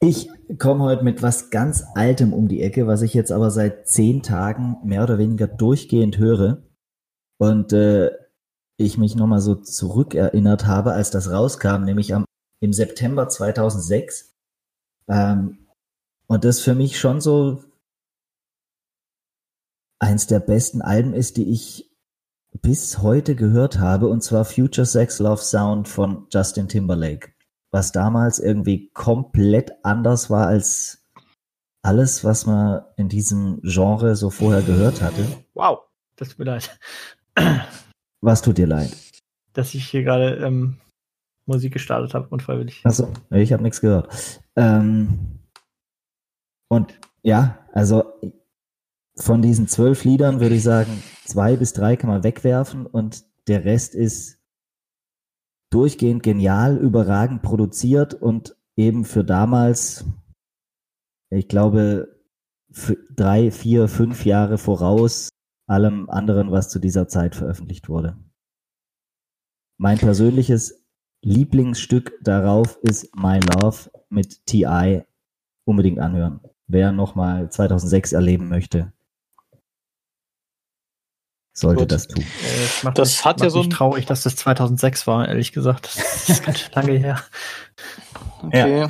[0.00, 0.28] ich
[0.58, 4.22] komme heute mit was ganz Altem um die Ecke, was ich jetzt aber seit zehn
[4.22, 6.62] Tagen mehr oder weniger durchgehend höre.
[7.38, 8.10] Und äh,
[8.84, 12.24] ich mich nochmal so zurückerinnert habe, als das rauskam, nämlich am,
[12.60, 14.34] im September 2006.
[15.08, 15.66] Ähm,
[16.26, 17.62] und das für mich schon so
[19.98, 21.90] eins der besten Alben ist, die ich
[22.60, 27.32] bis heute gehört habe, und zwar Future Sex Love Sound von Justin Timberlake
[27.72, 31.04] was damals irgendwie komplett anders war als
[31.82, 35.26] alles, was man in diesem Genre so vorher gehört hatte.
[35.54, 35.80] Wow,
[36.14, 36.78] das tut mir leid,
[38.22, 38.96] Was tut dir leid?
[39.52, 40.78] dass ich hier gerade ähm,
[41.46, 42.80] Musik gestartet habe, unfreiwillig.
[42.84, 44.40] Achso, ich habe nichts gehört.
[44.56, 45.40] Ähm,
[46.68, 48.04] und ja, also
[49.16, 53.64] von diesen zwölf Liedern würde ich sagen, zwei bis drei kann man wegwerfen und der
[53.64, 54.38] Rest ist
[55.70, 60.04] durchgehend genial, überragend produziert und eben für damals,
[61.30, 62.20] ich glaube,
[63.14, 65.28] drei, vier, fünf Jahre voraus
[65.66, 68.16] allem anderen, was zu dieser Zeit veröffentlicht wurde.
[69.78, 70.84] Mein persönliches
[71.24, 75.02] Lieblingsstück darauf ist My Love mit T.I.
[75.64, 76.40] Unbedingt anhören.
[76.66, 78.92] Wer nochmal 2006 erleben möchte,
[81.54, 81.92] sollte Gut.
[81.92, 82.22] das tun.
[82.24, 85.86] Äh, Das mich, hat ja so ein- traurig, dass das 2006 war, ehrlich gesagt.
[85.94, 87.22] Das ist ganz schön lange her.
[88.42, 88.88] Okay.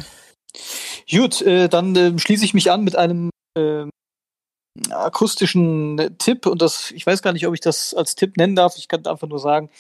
[1.10, 3.90] Gut, äh, dann äh, schließe ich mich an mit einem ähm,
[4.90, 8.76] akustischen Tipp und das, ich weiß gar nicht, ob ich das als Tipp nennen darf.
[8.78, 9.70] Ich kann einfach nur sagen,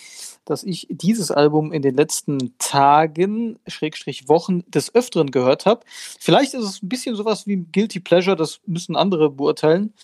[0.44, 5.84] dass ich dieses Album in den letzten Tagen, Schrägstrich Wochen des Öfteren gehört habe.
[6.18, 9.94] Vielleicht ist es ein bisschen sowas wie Guilty Pleasure, das müssen andere beurteilen.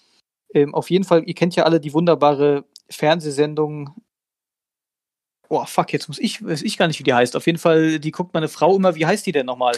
[0.55, 3.91] Ähm, auf jeden Fall, ihr kennt ja alle die wunderbare Fernsehsendung.
[5.51, 7.37] Oh, fuck, jetzt muss ich, weiß ich gar nicht, wie die heißt.
[7.37, 9.75] Auf jeden Fall, die guckt meine Frau immer, wie heißt die denn nochmal?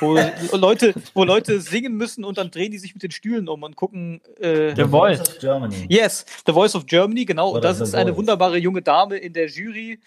[0.00, 0.16] Wo
[0.56, 3.76] Leute, wo Leute singen müssen und dann drehen die sich mit den Stühlen um und
[3.76, 4.20] gucken.
[4.40, 5.20] Äh, The Voice.
[5.20, 5.86] of Germany.
[5.88, 7.50] Yes, The Voice of Germany, genau.
[7.50, 10.00] Oder Und das ist eine wunderbare junge Dame in der Jury.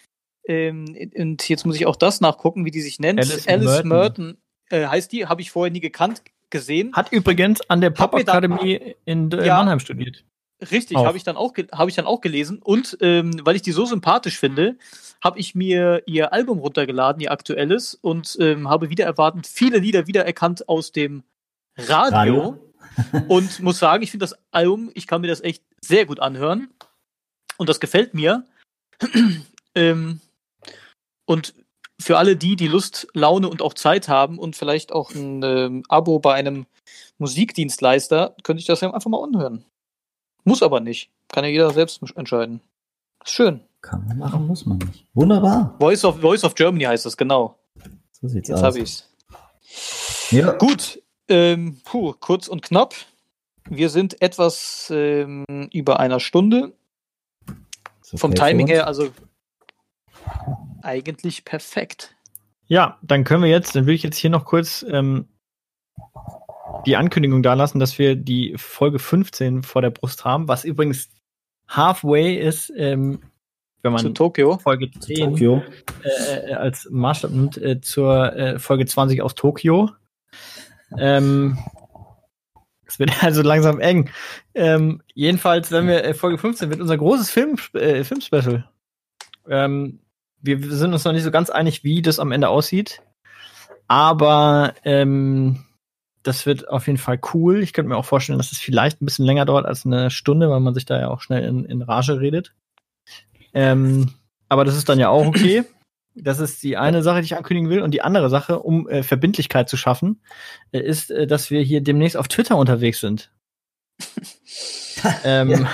[0.46, 0.86] Ähm,
[1.16, 3.20] und jetzt muss ich auch das nachgucken, wie die sich nennt.
[3.20, 3.90] Alice Alice, Merton.
[3.90, 4.38] Merton
[4.70, 6.92] äh, heißt die, habe ich vorher nie gekannt, gesehen.
[6.94, 9.58] Hat übrigens an der Pop-Akademie in äh, Ja.
[9.58, 10.24] Mannheim studiert.
[10.72, 12.60] Richtig, habe ich dann auch habe ich dann auch gelesen.
[12.62, 14.78] Und ähm, weil ich die so sympathisch finde,
[15.24, 20.08] habe ich mir ihr Album runtergeladen, ihr aktuelles und ähm, habe wieder erwartend viele Lieder
[20.08, 21.24] wiedererkannt aus dem
[21.78, 22.60] Radio,
[23.28, 26.70] und muss sagen, ich finde das Album, ich kann mir das echt sehr gut anhören.
[27.58, 28.46] Und das gefällt mir.
[29.76, 30.20] ähm,
[31.26, 31.54] und
[32.02, 35.84] für alle die, die Lust, Laune und auch Zeit haben und vielleicht auch ein ähm,
[35.88, 36.66] Abo bei einem
[37.18, 39.66] Musikdienstleister, könnte ich das ja einfach mal anhören.
[40.44, 41.10] Muss aber nicht.
[41.30, 42.62] Kann ja jeder selbst entscheiden.
[43.24, 43.62] Ist schön.
[43.82, 45.06] Kann man machen, muss man nicht.
[45.14, 45.76] Wunderbar.
[45.80, 47.58] Voice of, Voice of Germany heißt das, genau.
[48.12, 48.64] So sieht's Jetzt aus.
[48.64, 49.10] habe ich's.
[50.32, 50.54] Ja.
[50.54, 52.96] Gut, ähm, puh, kurz und knapp.
[53.70, 56.74] Wir sind etwas ähm, über einer Stunde.
[58.16, 59.10] Vom okay für Timing her, also
[60.82, 62.16] eigentlich perfekt.
[62.68, 65.28] Ja, dann können wir jetzt, dann will ich jetzt hier noch kurz ähm,
[66.86, 71.10] die Ankündigung da lassen, dass wir die Folge 15 vor der Brust haben, was übrigens
[71.68, 73.20] halfway ist, ähm,
[73.82, 74.58] wenn man Zu Tokio.
[74.60, 75.62] Folge 10 Tokio.
[76.04, 79.90] äh, äh, als Maßstab nimmt, äh, zur äh, Folge 20 aus Tokio.
[80.98, 81.58] Ähm,
[82.86, 84.10] es wird also langsam eng.
[84.54, 88.70] Ähm, jedenfalls, wenn wir äh, Folge 15 wird unser großes Film, äh, Filmspecial.
[89.50, 90.00] Ähm,
[90.42, 93.02] wir sind uns noch nicht so ganz einig, wie das am Ende aussieht.
[93.88, 95.66] Aber ähm,
[96.24, 97.62] das wird auf jeden Fall cool.
[97.62, 100.50] Ich könnte mir auch vorstellen, dass es vielleicht ein bisschen länger dauert als eine Stunde,
[100.50, 102.54] weil man sich da ja auch schnell in, in Rage redet.
[103.54, 104.14] Ähm,
[104.50, 105.64] aber das ist dann ja auch okay.
[106.16, 107.82] Das ist die eine Sache, die ich ankündigen will.
[107.82, 110.22] Und die andere Sache, um äh, Verbindlichkeit zu schaffen,
[110.72, 113.32] äh, ist, äh, dass wir hier demnächst auf Twitter unterwegs sind.
[115.24, 115.68] ähm.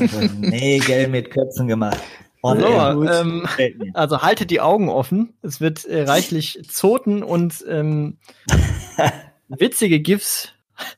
[0.00, 1.98] Also Nägel mit Köpfen gemacht.
[2.42, 2.94] On So, air.
[2.94, 3.08] Gut.
[3.12, 3.46] ähm.
[3.94, 5.34] Also haltet die Augen offen.
[5.42, 8.18] Es wird äh, reichlich Zoten und ähm,
[9.48, 10.48] witzige GIFs.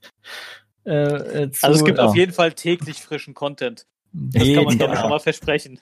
[0.86, 0.92] Äh,
[1.42, 3.86] äh, zu, Also es gibt ja, auf jeden Fall täglich frischen Content.
[4.12, 5.78] Das kann man, Jeden glaube ich, schon mal versprechen.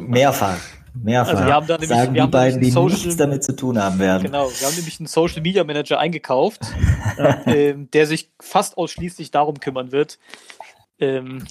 [0.00, 0.58] Mehrfach.
[0.94, 1.32] Mehrfach.
[1.34, 3.06] Also wir haben da nämlich- Sagen wir die haben da beiden, die nämlich einen Social-
[3.06, 4.22] nichts damit zu tun haben werden.
[4.24, 6.62] Genau, wir haben nämlich einen Social Media Manager eingekauft,
[7.46, 10.18] ähm, der sich fast ausschließlich darum kümmern wird.
[10.98, 11.46] Ähm,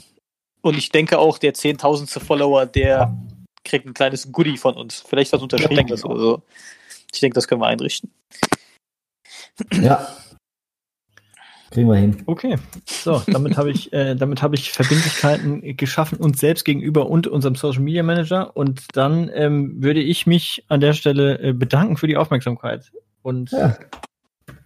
[0.62, 3.16] und ich denke auch, der zehntausendste Follower, der
[3.64, 5.04] kriegt ein kleines Goodie von uns.
[5.08, 6.42] Vielleicht was Unterschriebenes oder so.
[7.14, 8.12] Ich denke, das können wir einrichten.
[9.72, 10.08] Ja.
[11.72, 12.22] Kriegen wir hin.
[12.26, 17.28] Okay, so, damit habe ich, äh, damit habe ich Verbindlichkeiten geschaffen uns selbst gegenüber und
[17.28, 18.56] unserem Social Media Manager.
[18.56, 22.92] Und dann ähm, würde ich mich an der Stelle äh, bedanken für die Aufmerksamkeit
[23.22, 23.78] und Ja.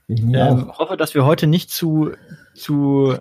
[0.08, 2.12] Ähm, hoffe, dass wir heute nicht zu,
[2.54, 3.16] zu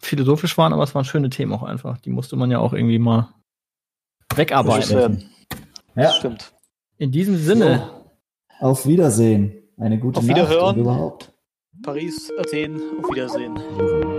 [0.00, 1.98] philosophisch waren, aber es waren schöne Themen auch einfach.
[1.98, 3.28] Die musste man ja auch irgendwie mal
[4.34, 4.96] wegarbeiten.
[4.96, 5.30] werden.
[5.94, 6.02] Ja.
[6.04, 6.52] Das stimmt.
[6.98, 7.90] In diesem Sinne,
[8.60, 9.52] So, auf Wiedersehen.
[9.76, 10.74] Eine gute Auf Nacht Wiederhören.
[10.76, 11.32] und überhaupt.
[11.82, 14.15] Paris, Athen, auf Wiedersehen.